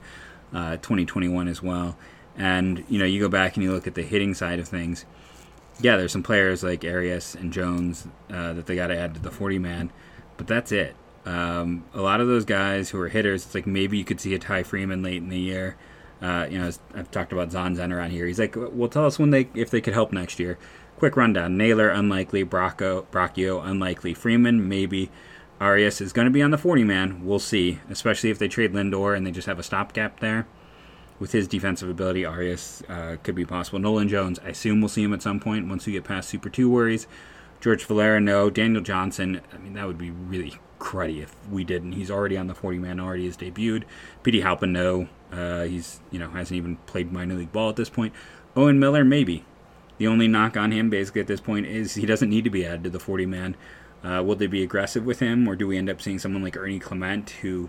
uh, 0.53 0.77
2021 0.77 1.49
as 1.49 1.63
well. 1.63 1.97
And 2.37 2.85
you 2.89 2.99
know, 2.99 3.05
you 3.05 3.21
go 3.21 3.29
back 3.29 3.57
and 3.57 3.65
you 3.65 3.73
look 3.73 3.87
at 3.87 3.95
the 3.95 4.03
hitting 4.03 4.35
side 4.35 4.59
of 4.59 4.69
things. 4.69 5.05
Yeah, 5.81 5.97
there's 5.97 6.13
some 6.13 6.23
players 6.23 6.63
like 6.63 6.85
Arias 6.85 7.35
and 7.35 7.53
Jones 7.53 8.07
uh, 8.31 8.53
that 8.53 8.67
they 8.67 8.77
got 8.77 8.89
to 8.89 8.97
add 8.97 9.15
to 9.15 9.21
the 9.21 9.31
40 9.31 9.59
man, 9.59 9.91
but 10.37 10.47
that's 10.47 10.73
it. 10.73 10.95
Um, 11.25 11.85
a 11.95 12.01
lot 12.01 12.21
of 12.21 12.29
those 12.29 12.45
guys 12.45 12.91
who 12.91 13.01
are 13.01 13.09
hitters, 13.09 13.47
it's 13.47 13.55
like 13.55 13.67
maybe 13.67 13.97
you 13.97 14.05
could 14.05 14.21
see 14.21 14.35
a 14.35 14.39
Ty 14.39 14.63
Freeman 14.65 15.03
late 15.03 15.19
in 15.23 15.29
the 15.29 15.39
year. 15.39 15.77
Uh, 16.21 16.47
you 16.51 16.59
know, 16.59 16.71
I've 16.95 17.11
talked 17.11 17.33
about 17.33 17.51
Zahn 17.51 17.75
Zen 17.75 17.93
around 17.93 18.11
here. 18.11 18.27
He's 18.27 18.39
like, 18.39 18.55
well, 18.57 18.89
tell 18.89 19.07
us 19.07 19.19
when 19.19 19.31
they 19.31 19.49
if 19.55 19.71
they 19.71 19.81
could 19.81 19.95
help 19.95 20.13
next 20.13 20.39
year. 20.39 20.59
Quick 20.99 21.17
rundown: 21.17 21.57
Naylor 21.57 21.89
unlikely, 21.89 22.45
Bracco, 22.45 23.07
Bracho 23.07 23.67
unlikely, 23.67 24.15
Freeman 24.15 24.69
maybe. 24.69 25.11
Arias 25.61 26.01
is 26.01 26.15
going 26.15 26.25
to 26.25 26.31
be 26.31 26.43
on 26.43 26.51
the 26.51 26.59
40 26.59 26.85
man. 26.85 27.25
We'll 27.25 27.39
see, 27.39 27.81
especially 27.91 28.31
if 28.31 28.39
they 28.39 28.49
trade 28.49 28.73
Lindor 28.73 29.15
and 29.15 29.27
they 29.27 29.31
just 29.31 29.47
have 29.47 29.59
a 29.59 29.63
stopgap 29.63 30.21
there. 30.21 30.47
With 31.19 31.33
his 31.33 31.47
defensive 31.47 31.91
ability, 31.91 32.25
Arias 32.25 32.83
uh, 32.89 33.17
could 33.23 33.35
be 33.35 33.45
possible. 33.45 33.79
Nolan 33.79 34.09
Jones, 34.09 34.39
I 34.39 34.49
assume 34.49 34.81
we'll 34.81 34.89
see 34.89 35.03
him 35.03 35.13
at 35.13 35.21
some 35.21 35.39
point 35.39 35.69
once 35.69 35.87
we 35.87 35.93
get 35.93 36.05
past 36.05 36.31
Super 36.31 36.49
2 36.49 36.71
worries. 36.71 37.07
George 37.61 37.85
Valera, 37.85 38.21
no. 38.21 38.49
Daniel 38.49 38.81
Johnson, 38.81 39.43
I 39.53 39.59
mean, 39.59 39.75
that 39.75 39.87
would 39.87 39.99
be 39.99 40.11
really 40.11 40.55
cruddy 40.79 41.23
if 41.23 41.37
we 41.51 41.63
didn't. 41.63 41.93
He's 41.93 42.11
already 42.11 42.39
on 42.39 42.47
the 42.47 42.55
40 42.55 42.79
man, 42.79 42.99
already 42.99 43.27
has 43.27 43.37
debuted. 43.37 43.83
Petey 44.23 44.41
Halpin, 44.41 44.73
no. 44.73 45.09
Uh, 45.33 45.63
he's, 45.63 46.01
you 46.11 46.19
know, 46.19 46.29
hasn't 46.31 46.57
even 46.57 46.77
played 46.87 47.13
minor 47.13 47.35
league 47.35 47.53
ball 47.53 47.69
at 47.69 47.77
this 47.77 47.91
point. 47.91 48.13
Owen 48.57 48.79
Miller, 48.79 49.05
maybe. 49.05 49.45
The 49.99 50.07
only 50.07 50.29
knock 50.29 50.57
on 50.57 50.73
him, 50.73 50.91
basically, 50.91 51.21
at 51.21 51.27
this 51.27 51.41
point 51.41 51.67
is 51.67 51.95
he 51.95 52.07
doesn't 52.07 52.31
need 52.31 52.45
to 52.45 52.51
be 52.51 52.65
added 52.65 52.85
to 52.85 52.91
the 52.91 53.01
40 53.01 53.27
man. 53.27 53.57
Uh, 54.03 54.23
will 54.25 54.35
they 54.35 54.47
be 54.47 54.63
aggressive 54.63 55.05
with 55.05 55.21
him, 55.21 55.47
or 55.47 55.55
do 55.55 55.67
we 55.67 55.77
end 55.77 55.91
up 55.91 56.01
seeing 56.01 56.19
someone 56.19 56.43
like 56.43 56.57
Ernie 56.57 56.79
Clement, 56.79 57.31
who, 57.43 57.69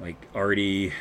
like, 0.00 0.28
already. 0.34 0.92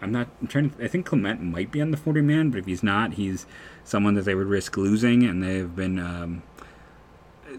I'm 0.00 0.12
not. 0.12 0.28
I'm 0.40 0.46
trying. 0.46 0.70
To, 0.70 0.84
I 0.84 0.88
think 0.88 1.04
Clement 1.04 1.42
might 1.42 1.72
be 1.72 1.80
on 1.80 1.90
the 1.90 1.96
40 1.96 2.20
man, 2.20 2.50
but 2.50 2.58
if 2.58 2.66
he's 2.66 2.82
not, 2.82 3.14
he's 3.14 3.44
someone 3.82 4.14
that 4.14 4.24
they 4.24 4.34
would 4.34 4.46
risk 4.46 4.76
losing, 4.76 5.24
and 5.24 5.42
they've 5.42 5.74
been. 5.74 5.98
Um, 5.98 6.42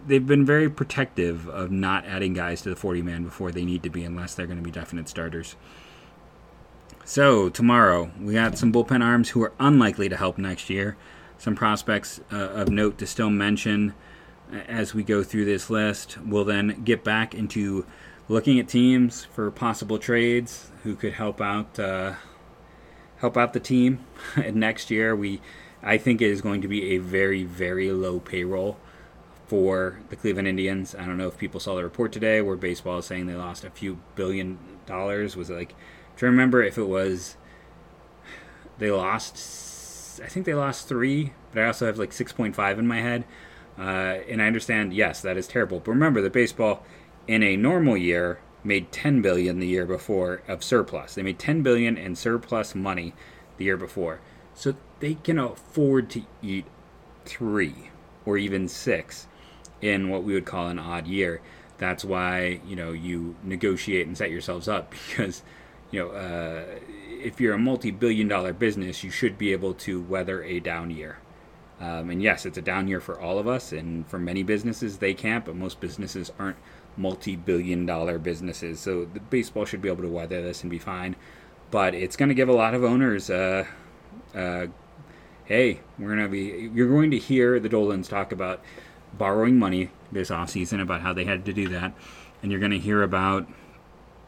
they've 0.07 0.25
been 0.25 0.45
very 0.45 0.69
protective 0.69 1.47
of 1.49 1.71
not 1.71 2.05
adding 2.05 2.33
guys 2.33 2.61
to 2.61 2.69
the 2.69 2.75
40 2.75 3.01
man 3.01 3.23
before 3.23 3.51
they 3.51 3.65
need 3.65 3.83
to 3.83 3.89
be, 3.89 4.03
unless 4.03 4.35
they're 4.35 4.47
going 4.47 4.59
to 4.59 4.63
be 4.63 4.71
definite 4.71 5.09
starters. 5.09 5.55
So, 7.07 7.49
tomorrow, 7.49 8.09
we 8.19 8.33
got 8.33 8.57
some 8.57 8.73
bullpen 8.73 9.03
arms 9.03 9.29
who 9.29 9.43
are 9.43 9.53
unlikely 9.59 10.09
to 10.09 10.17
help 10.17 10.39
next 10.39 10.71
year. 10.71 10.97
Some 11.37 11.55
prospects 11.55 12.19
uh, 12.33 12.35
of 12.35 12.69
note 12.69 12.97
to 12.97 13.05
still 13.05 13.29
mention 13.29 13.93
as 14.67 14.95
we 14.95 15.03
go 15.03 15.23
through 15.23 15.45
this 15.45 15.69
list. 15.69 16.17
We'll 16.25 16.45
then 16.45 16.81
get 16.83 17.03
back 17.03 17.35
into 17.35 17.85
looking 18.27 18.59
at 18.59 18.67
teams 18.67 19.23
for 19.23 19.51
possible 19.51 19.99
trades 19.99 20.71
who 20.81 20.95
could 20.95 21.13
help 21.13 21.41
out 21.41 21.77
uh, 21.77 22.13
help 23.17 23.37
out 23.37 23.53
the 23.53 23.59
team 23.59 24.03
next 24.51 24.89
year. 24.89 25.15
We, 25.15 25.41
I 25.83 25.99
think, 25.99 26.23
it 26.23 26.31
is 26.31 26.41
going 26.41 26.61
to 26.63 26.67
be 26.67 26.95
a 26.95 26.97
very 26.97 27.43
very 27.43 27.91
low 27.91 28.19
payroll 28.19 28.79
for 29.45 29.99
the 30.09 30.15
Cleveland 30.15 30.47
Indians. 30.47 30.95
I 30.95 31.05
don't 31.05 31.19
know 31.19 31.27
if 31.27 31.37
people 31.37 31.59
saw 31.59 31.75
the 31.75 31.83
report 31.83 32.11
today 32.11 32.41
where 32.41 32.55
baseball 32.55 32.97
is 32.97 33.05
saying 33.05 33.27
they 33.27 33.35
lost 33.35 33.63
a 33.63 33.69
few 33.69 33.99
billion 34.15 34.57
dollars. 34.87 35.35
Was 35.35 35.51
like, 35.51 35.75
you 36.19 36.27
remember 36.27 36.61
if 36.63 36.77
it 36.77 36.87
was 36.87 37.35
they 38.77 38.91
lost? 38.91 40.21
I 40.23 40.27
think 40.27 40.45
they 40.45 40.53
lost 40.53 40.87
three, 40.87 41.33
but 41.53 41.63
I 41.63 41.67
also 41.67 41.85
have 41.85 41.97
like 41.97 42.11
6.5 42.11 42.77
in 42.77 42.87
my 42.87 43.01
head. 43.01 43.25
Uh, 43.77 44.19
and 44.29 44.41
I 44.41 44.47
understand, 44.47 44.93
yes, 44.93 45.21
that 45.21 45.35
is 45.35 45.47
terrible. 45.47 45.79
But 45.79 45.91
remember 45.91 46.21
that 46.21 46.31
baseball 46.31 46.83
in 47.27 47.43
a 47.43 47.57
normal 47.57 47.97
year 47.97 48.39
made 48.63 48.91
10 48.91 49.21
billion 49.21 49.59
the 49.59 49.67
year 49.67 49.85
before 49.85 50.41
of 50.47 50.63
surplus. 50.63 51.15
They 51.15 51.23
made 51.23 51.39
10 51.39 51.61
billion 51.61 51.97
in 51.97 52.15
surplus 52.15 52.73
money 52.73 53.13
the 53.57 53.65
year 53.65 53.77
before. 53.77 54.21
So 54.53 54.75
they 54.99 55.15
can 55.15 55.37
afford 55.37 56.09
to 56.11 56.23
eat 56.41 56.65
three 57.25 57.89
or 58.25 58.37
even 58.37 58.67
six 58.67 59.27
in 59.81 60.09
what 60.09 60.23
we 60.23 60.33
would 60.33 60.45
call 60.45 60.67
an 60.67 60.79
odd 60.79 61.07
year. 61.07 61.41
That's 61.77 62.05
why 62.05 62.61
you 62.65 62.75
know 62.75 62.91
you 62.91 63.35
negotiate 63.43 64.07
and 64.07 64.17
set 64.17 64.31
yourselves 64.31 64.67
up 64.67 64.91
because 65.09 65.43
you 65.95 66.01
know 66.01 66.09
uh, 66.09 66.65
if 67.23 67.39
you're 67.39 67.53
a 67.53 67.57
multi-billion-dollar 67.57 68.53
business, 68.53 69.03
you 69.03 69.09
should 69.09 69.37
be 69.37 69.51
able 69.51 69.73
to 69.73 70.01
weather 70.01 70.43
a 70.43 70.59
down 70.59 70.91
year. 70.91 71.17
Um, 71.79 72.09
and 72.09 72.21
yes, 72.21 72.45
it's 72.45 72.57
a 72.57 72.61
down 72.61 72.87
year 72.87 72.99
for 72.99 73.19
all 73.19 73.39
of 73.39 73.47
us, 73.47 73.71
and 73.71 74.07
for 74.07 74.19
many 74.19 74.43
businesses 74.43 74.97
they 74.97 75.13
can't, 75.13 75.45
but 75.45 75.55
most 75.55 75.79
businesses 75.79 76.31
aren't 76.37 76.57
multi-billion-dollar 76.97 78.19
businesses, 78.19 78.79
so 78.79 79.05
the 79.05 79.19
baseball 79.19 79.65
should 79.65 79.81
be 79.81 79.89
able 79.89 80.03
to 80.03 80.09
weather 80.09 80.41
this 80.41 80.61
and 80.61 80.69
be 80.69 80.79
fine. 80.79 81.15
But 81.71 81.93
it's 81.93 82.15
going 82.15 82.29
to 82.29 82.35
give 82.35 82.49
a 82.49 82.53
lot 82.53 82.73
of 82.73 82.83
owners. 82.83 83.29
Uh, 83.29 83.65
uh, 84.33 84.67
hey, 85.45 85.79
we're 85.97 86.15
going 86.15 86.19
to 86.19 86.29
be. 86.29 86.71
You're 86.73 86.89
going 86.89 87.11
to 87.11 87.17
hear 87.17 87.59
the 87.59 87.69
Dolans 87.69 88.07
talk 88.07 88.31
about 88.31 88.61
borrowing 89.17 89.57
money 89.57 89.91
this 90.11 90.29
off 90.29 90.49
season 90.49 90.79
about 90.79 91.01
how 91.01 91.13
they 91.13 91.25
had 91.25 91.45
to 91.45 91.53
do 91.53 91.69
that. 91.69 91.93
And 92.41 92.51
you're 92.51 92.59
going 92.59 92.71
to 92.71 92.79
hear 92.79 93.01
about 93.01 93.47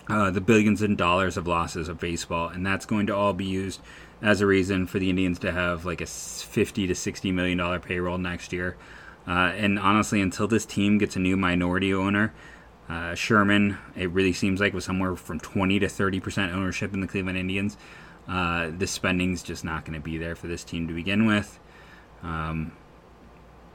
uh, 0.09 0.31
the 0.31 0.41
billions 0.41 0.81
and 0.81 0.97
dollars 0.97 1.37
of 1.37 1.47
losses 1.47 1.89
of 1.89 1.99
baseball. 1.99 2.49
And 2.49 2.65
that's 2.65 2.85
going 2.85 3.07
to 3.07 3.15
all 3.15 3.33
be 3.33 3.45
used 3.45 3.81
as 4.21 4.41
a 4.41 4.47
reason 4.47 4.87
for 4.87 4.99
the 4.99 5.09
Indians 5.09 5.39
to 5.39 5.51
have 5.51 5.85
like 5.85 6.01
a 6.01 6.05
50 6.05 6.87
to 6.87 6.95
60 6.95 7.31
million 7.31 7.57
dollar 7.57 7.79
payroll 7.79 8.17
next 8.17 8.53
year. 8.53 8.75
Uh, 9.27 9.51
and 9.55 9.77
honestly, 9.77 10.21
until 10.21 10.47
this 10.47 10.65
team 10.65 10.97
gets 10.97 11.15
a 11.15 11.19
new 11.19 11.35
minority 11.35 11.93
owner, 11.93 12.33
uh, 12.89 13.13
Sherman, 13.13 13.77
it 13.95 14.09
really 14.11 14.31
seems 14.31 14.61
like 14.61 14.73
was 14.73 14.85
somewhere 14.85 15.15
from 15.17 15.39
20 15.39 15.79
to 15.79 15.89
30 15.89 16.19
percent 16.21 16.53
ownership 16.53 16.93
in 16.93 17.01
the 17.01 17.07
Cleveland 17.07 17.37
Indians. 17.37 17.77
Uh, 18.27 18.71
the 18.77 18.87
spending's 18.87 19.43
just 19.43 19.63
not 19.63 19.85
going 19.85 19.93
to 19.93 20.03
be 20.03 20.17
there 20.17 20.35
for 20.35 20.47
this 20.47 20.63
team 20.63 20.87
to 20.87 20.93
begin 20.93 21.25
with. 21.25 21.59
Um, 22.23 22.71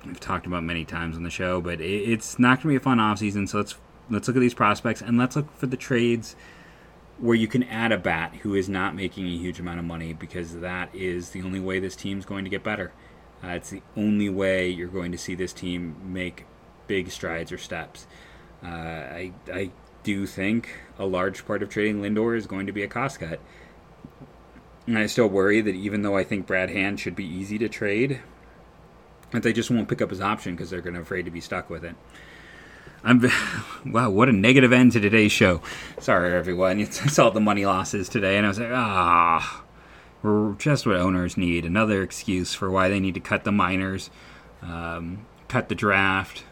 we've 0.04 0.20
talked 0.20 0.46
about 0.46 0.62
many 0.62 0.84
times 0.84 1.16
on 1.16 1.22
the 1.22 1.30
show, 1.30 1.60
but 1.60 1.80
it, 1.80 2.10
it's 2.10 2.38
not 2.38 2.56
going 2.56 2.62
to 2.62 2.68
be 2.68 2.76
a 2.76 2.80
fun 2.80 2.98
offseason. 2.98 3.48
So 3.48 3.58
let's 3.58 3.76
let's 4.12 4.28
look 4.28 4.36
at 4.36 4.40
these 4.40 4.54
prospects 4.54 5.00
and 5.00 5.18
let's 5.18 5.34
look 5.36 5.56
for 5.56 5.66
the 5.66 5.76
trades 5.76 6.36
where 7.18 7.34
you 7.34 7.46
can 7.46 7.62
add 7.64 7.92
a 7.92 7.98
bat 7.98 8.34
who 8.42 8.54
is 8.54 8.68
not 8.68 8.94
making 8.94 9.26
a 9.26 9.36
huge 9.36 9.60
amount 9.60 9.78
of 9.78 9.84
money 9.84 10.12
because 10.12 10.60
that 10.60 10.94
is 10.94 11.30
the 11.30 11.42
only 11.42 11.60
way 11.60 11.78
this 11.78 11.96
team's 11.96 12.24
going 12.24 12.44
to 12.44 12.50
get 12.50 12.62
better. 12.62 12.92
Uh, 13.42 13.48
it's 13.48 13.70
the 13.70 13.82
only 13.96 14.28
way 14.28 14.68
you're 14.68 14.88
going 14.88 15.12
to 15.12 15.18
see 15.18 15.34
this 15.34 15.52
team 15.52 15.96
make 16.04 16.46
big 16.86 17.10
strides 17.10 17.50
or 17.50 17.58
steps. 17.58 18.06
Uh, 18.62 18.68
I 18.68 19.32
I 19.52 19.70
do 20.02 20.26
think 20.26 20.68
a 20.98 21.06
large 21.06 21.46
part 21.46 21.62
of 21.62 21.68
trading 21.68 22.02
Lindor 22.02 22.36
is 22.36 22.46
going 22.46 22.66
to 22.66 22.72
be 22.72 22.82
a 22.82 22.88
cost 22.88 23.20
cut. 23.20 23.40
And 24.86 24.98
I 24.98 25.06
still 25.06 25.28
worry 25.28 25.60
that 25.60 25.74
even 25.74 26.02
though 26.02 26.16
I 26.16 26.24
think 26.24 26.46
Brad 26.46 26.70
Hand 26.70 26.98
should 26.98 27.14
be 27.14 27.24
easy 27.24 27.56
to 27.58 27.68
trade, 27.68 28.20
that 29.30 29.42
they 29.42 29.52
just 29.52 29.70
won't 29.70 29.88
pick 29.88 30.02
up 30.02 30.10
his 30.10 30.20
option 30.20 30.54
because 30.54 30.70
they're 30.70 30.80
going 30.80 30.94
to 30.94 31.00
afraid 31.00 31.24
to 31.24 31.30
be 31.30 31.40
stuck 31.40 31.70
with 31.70 31.84
it. 31.84 31.94
I'm 33.04 33.22
wow, 33.86 34.10
what 34.10 34.28
a 34.28 34.32
negative 34.32 34.72
end 34.72 34.92
to 34.92 35.00
today's 35.00 35.32
show. 35.32 35.60
Sorry, 35.98 36.32
everyone. 36.34 36.80
I 36.80 36.84
saw 36.86 37.30
the 37.30 37.40
money 37.40 37.66
losses 37.66 38.08
today, 38.08 38.36
and 38.36 38.46
I 38.46 38.48
was 38.48 38.58
like, 38.58 38.70
ah, 38.72 39.64
we're 40.22 40.52
just 40.54 40.86
what 40.86 40.96
owners 40.96 41.36
need. 41.36 41.64
Another 41.64 42.02
excuse 42.02 42.54
for 42.54 42.70
why 42.70 42.88
they 42.88 43.00
need 43.00 43.14
to 43.14 43.20
cut 43.20 43.44
the 43.44 43.52
minors, 43.52 44.10
um, 44.62 45.26
cut 45.48 45.68
the 45.68 45.74
draft, 45.74 46.44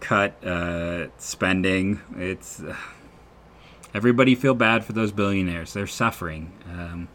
cut 0.00 0.42
uh, 0.44 1.08
spending. 1.18 2.00
It's 2.16 2.60
uh, 2.60 2.76
everybody 3.92 4.34
feel 4.34 4.54
bad 4.54 4.84
for 4.84 4.92
those 4.92 5.10
billionaires. 5.10 5.72
They're 5.72 5.86
suffering. 5.86 6.52
Um, 6.72 7.08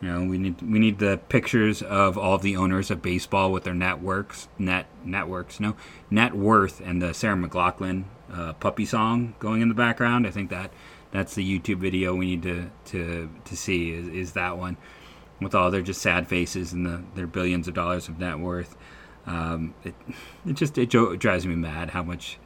you 0.00 0.08
know, 0.08 0.24
we 0.24 0.38
need 0.38 0.62
we 0.62 0.78
need 0.78 0.98
the 0.98 1.18
pictures 1.28 1.82
of 1.82 2.16
all 2.16 2.38
the 2.38 2.56
owners 2.56 2.90
of 2.90 3.02
baseball 3.02 3.50
with 3.50 3.64
their 3.64 3.74
networks, 3.74 4.48
net 4.58 4.86
networks, 5.04 5.58
no 5.58 5.74
net 6.08 6.34
worth, 6.34 6.80
and 6.80 7.02
the 7.02 7.12
Sarah 7.12 7.36
McLachlan 7.36 8.04
uh, 8.32 8.52
puppy 8.54 8.84
song 8.84 9.34
going 9.40 9.60
in 9.60 9.68
the 9.68 9.74
background. 9.74 10.26
I 10.26 10.30
think 10.30 10.50
that 10.50 10.72
that's 11.10 11.34
the 11.34 11.58
YouTube 11.58 11.78
video 11.78 12.14
we 12.14 12.26
need 12.26 12.42
to 12.44 12.70
to 12.86 13.28
to 13.44 13.56
see 13.56 13.90
is, 13.92 14.08
is 14.08 14.32
that 14.32 14.56
one 14.56 14.76
with 15.40 15.54
all 15.54 15.70
their 15.70 15.82
just 15.82 16.02
sad 16.02 16.28
faces 16.28 16.72
and 16.72 16.86
the, 16.86 17.02
their 17.14 17.26
billions 17.26 17.66
of 17.66 17.74
dollars 17.74 18.08
of 18.08 18.18
net 18.18 18.38
worth. 18.38 18.76
Um, 19.26 19.74
it 19.84 19.94
it 20.46 20.52
just 20.54 20.78
it 20.78 20.90
drives 20.90 21.44
me 21.44 21.56
mad 21.56 21.90
how 21.90 22.04
much 22.04 22.38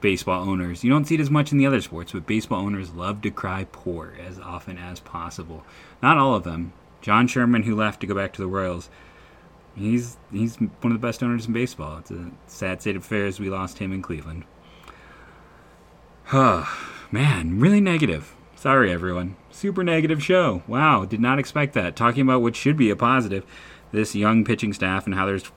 baseball 0.00 0.48
owners. 0.48 0.84
You 0.84 0.90
don't 0.90 1.04
see 1.04 1.14
it 1.14 1.20
as 1.20 1.30
much 1.30 1.52
in 1.52 1.58
the 1.58 1.66
other 1.66 1.80
sports, 1.80 2.12
but 2.12 2.26
baseball 2.26 2.62
owners 2.62 2.92
love 2.92 3.20
to 3.22 3.30
cry 3.30 3.66
poor 3.70 4.14
as 4.24 4.38
often 4.38 4.78
as 4.78 5.00
possible. 5.00 5.64
Not 6.02 6.18
all 6.18 6.34
of 6.34 6.44
them. 6.44 6.72
John 7.00 7.26
Sherman, 7.26 7.62
who 7.62 7.76
left 7.76 8.00
to 8.00 8.06
go 8.06 8.14
back 8.14 8.32
to 8.32 8.42
the 8.42 8.48
Royals, 8.48 8.90
he's 9.76 10.16
he's 10.32 10.56
one 10.56 10.92
of 10.92 10.92
the 10.92 11.06
best 11.06 11.22
owners 11.22 11.46
in 11.46 11.52
baseball. 11.52 11.98
It's 11.98 12.10
a 12.10 12.30
sad 12.46 12.80
state 12.80 12.96
of 12.96 13.02
affairs. 13.02 13.38
We 13.38 13.50
lost 13.50 13.78
him 13.78 13.92
in 13.92 14.02
Cleveland. 14.02 14.44
Oh, 16.32 16.68
man, 17.10 17.60
really 17.60 17.80
negative. 17.80 18.34
Sorry, 18.54 18.90
everyone. 18.90 19.36
Super 19.50 19.84
negative 19.84 20.22
show. 20.22 20.62
Wow, 20.66 21.04
did 21.04 21.20
not 21.20 21.38
expect 21.38 21.74
that. 21.74 21.94
Talking 21.94 22.22
about 22.22 22.42
what 22.42 22.56
should 22.56 22.76
be 22.76 22.90
a 22.90 22.96
positive, 22.96 23.44
this 23.92 24.14
young 24.14 24.44
pitching 24.44 24.72
staff 24.72 25.06
and 25.06 25.14
how 25.14 25.26
there's 25.26 25.52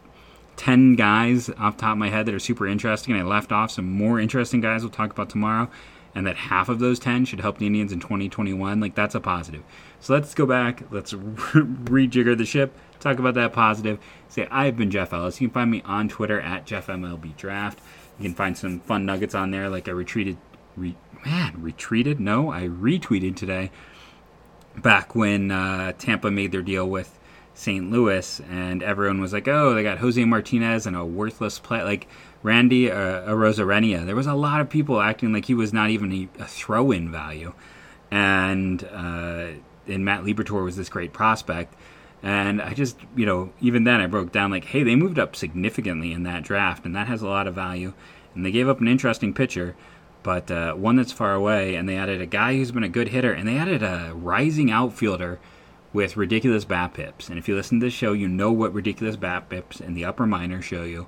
10 0.60 0.95
guys 0.95 1.50
off 1.52 1.78
top 1.78 1.93
of 1.93 1.98
my 1.98 2.10
head 2.10 2.26
that 2.26 2.36
are 2.36 2.39
super 2.39 2.67
interesting, 2.67 3.13
and 3.13 3.24
I 3.24 3.26
left 3.26 3.54
off 3.54 3.72
some 3.72 3.89
more 3.89 4.19
interesting 4.19 4.60
guys 4.60 4.82
we'll 4.82 4.91
talk 4.91 5.10
about 5.10 5.30
tomorrow, 5.30 5.69
and 6.13 6.28
that 6.28 6.36
half 6.36 6.67
of 6.67 6.80
those 6.80 7.00
10 7.00 7.24
should 7.24 7.39
help 7.39 7.60
the 7.60 7.65
Indians 7.65 7.93
in 7.93 8.02
2021. 8.02 8.82
Like, 8.82 8.93
that's 8.93 9.15
a 9.15 9.22
positive. 9.22 9.63
So 10.02 10.13
let's 10.13 10.34
go 10.34 10.45
back. 10.45 10.84
Let's 10.91 11.13
rejigger 11.13 12.38
the 12.38 12.45
ship. 12.45 12.78
Talk 13.00 13.19
about 13.19 13.36
that 13.36 13.54
positive. 13.54 14.00
Say, 14.28 14.50
I've 14.52 14.76
been 14.76 14.91
Jeff 14.91 15.13
Ellis. 15.13 15.39
You 15.39 15.48
can 15.48 15.54
find 15.54 15.72
me 15.72 15.82
on 15.86 16.10
Twitter 16.10 16.41
at 16.41 16.65
JeffMLBDraft. 16.65 17.78
You 18.19 18.24
can 18.24 18.36
find 18.36 18.58
some 18.58 18.82
fun 18.82 19.06
nuggets 19.06 19.34
on 19.34 19.52
there, 19.52 19.69
like 19.69 19.88
I 19.88 19.91
retreated 19.91 20.36
re, 20.76 20.98
man 21.26 21.62
retreated. 21.62 22.19
No, 22.19 22.52
I 22.52 22.63
retweeted 22.63 23.38
today. 23.38 23.72
Back 24.76 25.15
when 25.15 25.52
uh, 25.52 25.93
Tampa 25.93 26.30
made 26.30 26.52
their 26.52 26.62
deal 26.62 26.88
with 26.89 27.17
St. 27.60 27.91
Louis, 27.91 28.39
and 28.50 28.82
everyone 28.82 29.19
was 29.19 29.34
like, 29.34 29.48
"Oh, 29.48 29.74
they 29.74 29.84
got 29.84 29.98
Jose 29.98 30.24
Martinez 30.24 30.88
and 30.88 30.95
a 30.95 31.04
worthless 31.04 31.60
play 31.60 31.84
like 31.84 32.08
Randy 32.41 32.89
uh, 32.89 33.30
Arozarena." 33.30 34.06
There 34.06 34.15
was 34.15 34.28
a 34.28 34.34
lot 34.34 34.62
of 34.62 34.69
people 34.69 35.02
acting 35.02 35.34
like 35.34 35.45
he 35.45 35.54
was 35.54 35.74
not 35.74 35.89
even 35.89 36.12
a, 36.13 36.30
a 36.41 36.45
throw-in 36.45 37.12
value, 37.12 37.54
and 38.12 38.82
uh, 38.86 39.48
and 39.88 40.06
Matt 40.06 40.24
Liberatore 40.24 40.63
was 40.63 40.78
this 40.78 40.88
great 40.88 41.12
prospect. 41.12 41.76
And 42.22 42.62
I 42.62 42.74
just, 42.74 42.98
you 43.15 43.26
know, 43.26 43.52
even 43.62 43.86
then 43.86 44.02
I 44.02 44.06
broke 44.06 44.34
down 44.34 44.52
like, 44.52 44.65
hey, 44.65 44.84
they 44.84 44.95
moved 44.95 45.17
up 45.17 45.38
significantly 45.38 46.12
in 46.12 46.24
that 46.24 46.43
draft, 46.43 46.86
and 46.86 46.95
that 46.95 47.08
has 47.08 47.22
a 47.22 47.28
lot 47.28 47.48
of 47.48 47.56
value. 47.56 47.93
And 48.36 48.45
they 48.45 48.52
gave 48.52 48.67
up 48.67 48.82
an 48.82 48.89
interesting 48.89 49.34
pitcher, 49.34 49.76
but 50.22 50.52
uh, 50.52 50.74
one 50.74 50.98
that's 50.98 51.13
far 51.13 51.34
away, 51.34 51.76
and 51.76 51.88
they 51.88 51.95
added 51.95 52.22
a 52.22 52.26
guy 52.26 52.56
who's 52.56 52.72
been 52.72 52.84
a 52.84 52.89
good 52.89 53.10
hitter, 53.10 53.32
and 53.32 53.48
they 53.48 53.58
added 53.58 53.84
a 53.84 54.12
rising 54.13 54.69
outfielder 54.69 55.39
with 55.93 56.17
ridiculous 56.17 56.65
bat 56.65 56.93
pips. 56.93 57.30
And 57.30 57.38
if 57.38 57.47
you 57.47 57.56
listen 57.56 57.80
to 57.80 57.86
this 57.86 57.93
show, 57.93 58.13
you 58.13 58.28
know 58.28 58.52
what 58.52 58.73
ridiculous 58.73 59.15
bat 59.15 59.49
pips 59.49 59.80
in 59.80 59.93
the 59.93 60.06
upper 60.06 60.25
minor 60.25 60.62
show 60.62 60.84
you. 60.84 61.08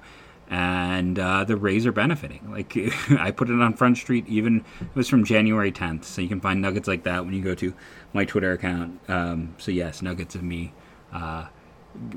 And 0.50 1.18
uh, 1.18 1.46
the 1.46 1.56
Rays 1.56 1.86
are 1.86 1.92
benefiting. 1.92 2.52
Like 2.52 2.76
I 3.12 3.32
put 3.32 3.50
it 3.50 3.62
on 3.62 3.74
Front 3.74 3.98
Street, 3.98 4.28
even 4.28 4.66
it 4.82 4.96
was 4.96 5.08
from 5.08 5.24
January 5.24 5.72
10th. 5.72 6.06
So 6.06 6.22
you 6.22 6.28
can 6.28 6.42
find 6.42 6.62
nuggets 6.62 6.88
like 6.88 7.04
that 7.04 7.24
when 7.24 7.34
you 7.34 7.42
go 7.42 7.56
to 7.56 7.74
my 8.14 8.26
Twitter 8.26 8.52
account. 8.52 9.00
Um, 9.08 9.56
so 9.58 9.72
yes, 9.72 10.02
nuggets 10.02 10.36
of 10.36 10.44
me 10.44 10.74
uh, 11.14 11.48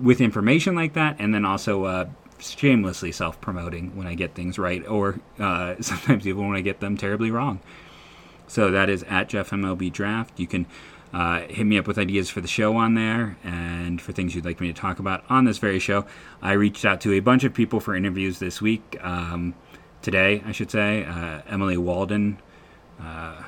with 0.01 0.21
information 0.21 0.75
like 0.75 0.95
that, 0.95 1.17
and 1.19 1.35
then 1.35 1.45
also 1.45 1.85
uh, 1.85 2.07
shamelessly 2.39 3.13
self 3.13 3.41
promoting 3.41 3.97
when 3.97 4.07
I 4.07 4.15
get 4.15 4.35
things 4.35 4.59
right, 4.59 4.87
or 4.87 5.21
uh, 5.39 5.77
sometimes 5.81 6.27
even 6.27 6.49
when 6.49 6.57
I 6.57 6.61
get 6.61 6.81
them 6.81 6.97
terribly 6.97 7.31
wrong. 7.31 7.61
So 8.47 8.71
that 8.71 8.89
is 8.89 9.03
at 9.05 9.29
Jeff 9.29 9.51
MLB 9.51 9.93
Draft. 9.93 10.39
You 10.39 10.47
can 10.47 10.67
uh, 11.13 11.41
hit 11.43 11.65
me 11.65 11.79
up 11.79 11.87
with 11.87 11.99
ideas 11.99 12.29
for 12.29 12.41
the 12.41 12.49
show 12.49 12.77
on 12.77 12.95
there 12.95 13.37
and 13.45 14.01
for 14.01 14.13
things 14.13 14.35
you'd 14.35 14.45
like 14.45 14.61
me 14.61 14.69
to 14.69 14.79
talk 14.79 14.99
about 14.99 15.25
on 15.29 15.45
this 15.45 15.59
very 15.59 15.79
show. 15.79 16.05
I 16.43 16.53
reached 16.53 16.85
out 16.85 17.01
to 17.03 17.13
a 17.13 17.21
bunch 17.21 17.45
of 17.45 17.55
people 17.55 17.81
for 17.81 17.95
interviews 17.95 18.39
this 18.39 18.61
week, 18.61 18.99
um, 19.01 19.55
today, 20.03 20.43
I 20.45 20.53
should 20.53 20.71
say. 20.71 21.05
Uh, 21.05 21.43
Emily 21.49 21.77
Waldon, 21.77 22.39
uh, 23.01 23.43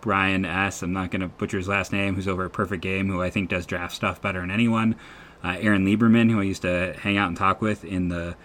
Brian 0.00 0.44
S., 0.44 0.82
I'm 0.82 0.92
not 0.92 1.10
going 1.10 1.20
to 1.20 1.28
butcher 1.28 1.58
his 1.58 1.68
last 1.68 1.92
name, 1.92 2.14
who's 2.14 2.26
over 2.26 2.46
at 2.46 2.52
Perfect 2.52 2.82
Game, 2.82 3.08
who 3.08 3.22
I 3.22 3.30
think 3.30 3.50
does 3.50 3.66
draft 3.66 3.94
stuff 3.94 4.20
better 4.20 4.40
than 4.40 4.50
anyone 4.50 4.96
uh, 5.42 5.56
Aaron 5.60 5.86
Lieberman, 5.86 6.30
who 6.30 6.40
I 6.40 6.44
used 6.44 6.62
to 6.62 6.94
hang 7.00 7.16
out 7.16 7.28
and 7.28 7.36
talk 7.36 7.60
with 7.60 7.84
in 7.84 8.08
the 8.08 8.36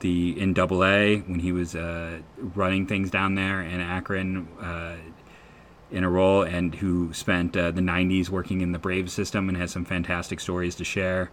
the 0.00 0.38
in 0.40 0.54
Double 0.54 0.84
A 0.84 1.18
when 1.20 1.40
he 1.40 1.52
was 1.52 1.74
uh, 1.74 2.18
running 2.38 2.86
things 2.86 3.10
down 3.10 3.34
there 3.34 3.60
in 3.60 3.80
Akron 3.80 4.48
uh, 4.60 4.96
in 5.90 6.04
a 6.04 6.10
role, 6.10 6.42
and 6.42 6.74
who 6.74 7.12
spent 7.12 7.56
uh, 7.56 7.70
the 7.70 7.80
'90s 7.80 8.28
working 8.28 8.60
in 8.60 8.72
the 8.72 8.78
Brave 8.78 9.10
system 9.10 9.48
and 9.48 9.58
has 9.58 9.70
some 9.70 9.84
fantastic 9.84 10.40
stories 10.40 10.74
to 10.76 10.84
share. 10.84 11.30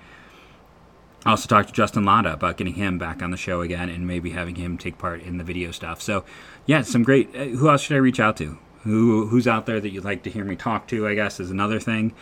I 1.25 1.31
also 1.31 1.47
talked 1.47 1.69
to 1.69 1.73
Justin 1.73 2.03
Latta 2.03 2.33
about 2.33 2.57
getting 2.57 2.73
him 2.73 2.97
back 2.97 3.21
on 3.21 3.29
the 3.29 3.37
show 3.37 3.61
again 3.61 3.89
and 3.89 4.07
maybe 4.07 4.31
having 4.31 4.55
him 4.55 4.77
take 4.77 4.97
part 4.97 5.21
in 5.21 5.37
the 5.37 5.43
video 5.43 5.69
stuff. 5.69 6.01
So, 6.01 6.25
yeah, 6.65 6.81
some 6.81 7.03
great. 7.03 7.29
Uh, 7.35 7.45
who 7.45 7.69
else 7.69 7.81
should 7.81 7.95
I 7.95 7.99
reach 7.99 8.19
out 8.19 8.37
to? 8.37 8.57
Who 8.83 9.27
who's 9.27 9.47
out 9.47 9.67
there 9.67 9.79
that 9.79 9.89
you'd 9.89 10.03
like 10.03 10.23
to 10.23 10.31
hear 10.31 10.43
me 10.43 10.55
talk 10.55 10.87
to? 10.87 11.07
I 11.07 11.13
guess 11.13 11.39
is 11.39 11.51
another 11.51 11.79
thing. 11.79 12.13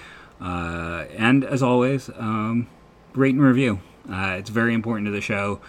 Uh, 0.41 1.05
and 1.17 1.43
as 1.43 1.63
always, 1.63 2.09
um, 2.17 2.67
rate 3.13 3.35
and 3.35 3.43
review. 3.43 3.79
Uh, 4.09 4.35
it's 4.37 4.49
very 4.49 4.73
important 4.73 5.05
to 5.05 5.11
the 5.11 5.21
show. 5.21 5.59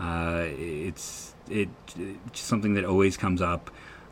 Uh, 0.00 0.44
it's 0.46 1.34
it, 1.48 1.68
something 2.32 2.74
that 2.74 2.84
always 2.84 3.16
comes 3.16 3.42
up. 3.42 3.70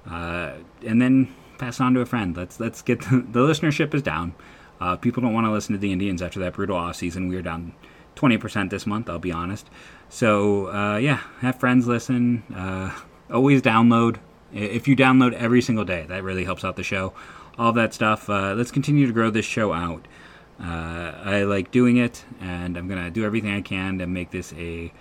Uh, 0.09 0.53
and 0.87 1.01
then 1.01 1.35
pass 1.59 1.81
on 1.81 1.95
to 1.95 2.01
a 2.01 2.07
friend. 2.07 2.37
Let's 2.37 2.61
let's 2.61 2.83
get 2.83 3.01
the, 3.11 3.25
the 3.31 3.41
listenership 3.41 3.95
is 3.95 4.03
down. 4.03 4.35
Uh, 4.81 4.97
people 4.97 5.23
don't 5.23 5.35
want 5.35 5.47
to 5.47 5.51
listen 5.51 5.73
to 5.73 5.79
the 5.79 5.93
Indians 5.93 6.23
after 6.23 6.39
that 6.41 6.53
brutal 6.53 6.77
off 6.77 6.97
season. 6.97 7.29
We 7.29 7.37
are 7.37 7.43
down 7.43 7.75
20% 8.15 8.71
this 8.71 8.87
month. 8.87 9.11
I'll 9.11 9.19
be 9.19 9.33
honest. 9.33 9.69
So 10.09 10.73
uh, 10.73 10.99
yeah, 10.99 11.21
have 11.41 11.59
friends 11.59 11.87
listen. 11.89 12.45
always 13.33 13.63
download. 13.63 14.19
If 14.53 14.89
you 14.89 14.97
download 14.97 15.35
every 15.35 15.61
single 15.61 15.85
day, 15.85 16.07
that 16.09 16.23
really 16.23 16.45
helps 16.45 16.65
out 16.65 16.77
the 16.77 16.83
show 16.83 17.13
all 17.59 17.73
that 17.73 17.93
stuff. 17.93 18.31
Uh, 18.31 18.55
let's 18.55 18.71
continue 18.71 19.07
to 19.07 19.13
grow 19.13 19.31
this 19.31 19.45
show 19.45 19.73
out. 19.73 20.07
Uh, 20.61 21.13
I 21.25 21.43
like 21.43 21.71
doing 21.71 21.97
it, 21.97 22.25
and 22.41 22.77
I'm 22.77 22.89
gonna 22.89 23.11
do 23.11 23.25
everything 23.25 23.53
I 23.53 23.61
can 23.61 23.99
to 23.99 24.07
make 24.07 24.31
this 24.31 24.53
a 24.55 24.93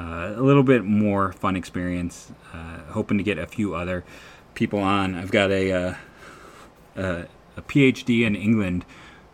uh, 0.00 0.34
a 0.36 0.42
little 0.42 0.62
bit 0.62 0.84
more 0.84 1.32
fun 1.32 1.56
experience. 1.56 2.32
Uh, 2.52 2.78
hoping 2.90 3.18
to 3.18 3.24
get 3.24 3.38
a 3.38 3.46
few 3.46 3.74
other 3.74 4.04
people 4.54 4.78
on. 4.78 5.14
I've 5.14 5.30
got 5.30 5.50
a 5.50 5.72
uh, 5.72 5.94
a, 6.96 7.26
a, 7.56 7.62
PhD 7.62 8.26
in 8.26 8.34
England 8.34 8.84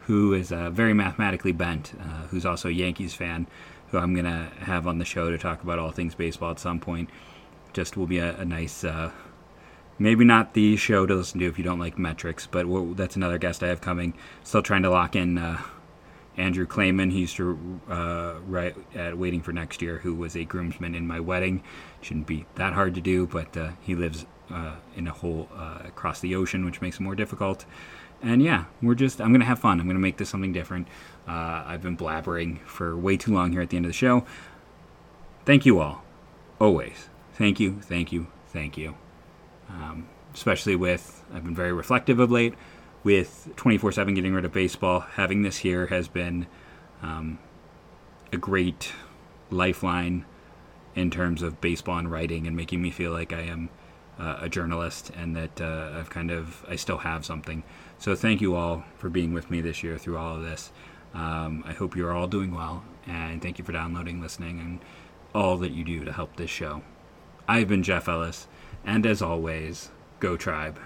who 0.00 0.34
is 0.34 0.50
very 0.50 0.94
mathematically 0.94 1.52
bent, 1.52 1.92
who's 2.30 2.46
also 2.46 2.68
a 2.68 2.72
Yankees 2.72 3.12
fan, 3.12 3.46
who 3.88 3.98
I'm 3.98 4.14
gonna 4.14 4.52
have 4.60 4.86
on 4.86 4.98
the 4.98 5.04
show 5.04 5.30
to 5.30 5.38
talk 5.38 5.62
about 5.62 5.80
all 5.80 5.90
things 5.90 6.14
baseball 6.14 6.52
at 6.52 6.60
some 6.60 6.78
point. 6.78 7.10
Just 7.72 7.96
will 7.96 8.06
be 8.06 8.18
a, 8.18 8.36
a 8.36 8.44
nice 8.44 8.84
maybe 9.98 10.24
not 10.24 10.54
the 10.54 10.76
show 10.76 11.06
to 11.06 11.14
listen 11.14 11.40
to 11.40 11.46
if 11.46 11.58
you 11.58 11.64
don't 11.64 11.78
like 11.78 11.98
metrics, 11.98 12.46
but 12.46 12.66
that's 12.96 13.16
another 13.16 13.38
guest 13.38 13.62
I 13.62 13.68
have 13.68 13.80
coming. 13.80 14.14
Still 14.44 14.62
trying 14.62 14.82
to 14.82 14.90
lock 14.90 15.16
in 15.16 15.38
uh, 15.38 15.60
Andrew 16.36 16.66
Clayman. 16.66 17.12
He 17.12 17.20
used 17.20 17.36
to 17.36 17.80
uh, 17.88 18.34
write 18.46 18.76
at 18.94 19.16
Waiting 19.16 19.42
for 19.42 19.52
Next 19.52 19.80
Year, 19.82 19.98
who 19.98 20.14
was 20.14 20.36
a 20.36 20.44
groomsman 20.44 20.94
in 20.94 21.06
my 21.06 21.20
wedding. 21.20 21.62
Shouldn't 22.00 22.26
be 22.26 22.46
that 22.56 22.72
hard 22.72 22.94
to 22.94 23.00
do, 23.00 23.26
but 23.26 23.56
uh, 23.56 23.70
he 23.80 23.94
lives 23.94 24.26
uh, 24.50 24.76
in 24.94 25.06
a 25.06 25.12
hole 25.12 25.48
uh, 25.54 25.80
across 25.84 26.20
the 26.20 26.34
ocean, 26.34 26.64
which 26.64 26.80
makes 26.80 26.96
it 26.96 27.02
more 27.02 27.14
difficult. 27.14 27.64
And 28.22 28.42
yeah, 28.42 28.64
we're 28.80 28.94
just, 28.94 29.20
I'm 29.20 29.28
going 29.28 29.40
to 29.40 29.46
have 29.46 29.58
fun. 29.58 29.78
I'm 29.80 29.86
going 29.86 29.96
to 29.96 30.00
make 30.00 30.16
this 30.16 30.28
something 30.28 30.52
different. 30.52 30.88
Uh, 31.28 31.64
I've 31.66 31.82
been 31.82 31.96
blabbering 31.96 32.60
for 32.60 32.96
way 32.96 33.16
too 33.16 33.34
long 33.34 33.52
here 33.52 33.60
at 33.60 33.70
the 33.70 33.76
end 33.76 33.86
of 33.86 33.90
the 33.90 33.96
show. 33.96 34.24
Thank 35.44 35.66
you 35.66 35.80
all. 35.80 36.02
Always. 36.58 37.08
Thank 37.34 37.60
you, 37.60 37.80
thank 37.82 38.12
you, 38.12 38.28
thank 38.48 38.78
you 38.78 38.94
um, 39.68 40.08
especially 40.34 40.76
with 40.76 41.24
I've 41.32 41.44
been 41.44 41.54
very 41.54 41.72
reflective 41.72 42.18
of 42.18 42.30
late. 42.30 42.54
With 43.06 43.52
24/7 43.54 44.16
getting 44.16 44.34
rid 44.34 44.44
of 44.44 44.52
baseball, 44.52 44.98
having 44.98 45.42
this 45.42 45.58
here 45.58 45.86
has 45.86 46.08
been 46.08 46.48
um, 47.04 47.38
a 48.32 48.36
great 48.36 48.90
lifeline 49.48 50.24
in 50.96 51.12
terms 51.12 51.40
of 51.40 51.60
baseball 51.60 51.98
and 51.98 52.10
writing, 52.10 52.48
and 52.48 52.56
making 52.56 52.82
me 52.82 52.90
feel 52.90 53.12
like 53.12 53.32
I 53.32 53.42
am 53.42 53.68
uh, 54.18 54.38
a 54.40 54.48
journalist 54.48 55.12
and 55.16 55.36
that 55.36 55.60
uh, 55.60 55.92
I've 55.96 56.10
kind 56.10 56.32
of 56.32 56.66
I 56.68 56.74
still 56.74 56.98
have 56.98 57.24
something. 57.24 57.62
So 57.96 58.16
thank 58.16 58.40
you 58.40 58.56
all 58.56 58.82
for 58.98 59.08
being 59.08 59.32
with 59.32 59.52
me 59.52 59.60
this 59.60 59.84
year 59.84 59.98
through 59.98 60.18
all 60.18 60.34
of 60.34 60.42
this. 60.42 60.72
Um, 61.14 61.62
I 61.64 61.74
hope 61.74 61.94
you're 61.94 62.12
all 62.12 62.26
doing 62.26 62.52
well, 62.52 62.82
and 63.06 63.40
thank 63.40 63.60
you 63.60 63.64
for 63.64 63.70
downloading, 63.70 64.20
listening, 64.20 64.58
and 64.58 64.80
all 65.32 65.56
that 65.58 65.70
you 65.70 65.84
do 65.84 66.04
to 66.04 66.12
help 66.12 66.34
this 66.34 66.50
show. 66.50 66.82
I've 67.46 67.68
been 67.68 67.84
Jeff 67.84 68.08
Ellis. 68.08 68.48
And 68.84 69.06
as 69.06 69.22
always, 69.22 69.90
go 70.18 70.36
tribe. 70.36 70.80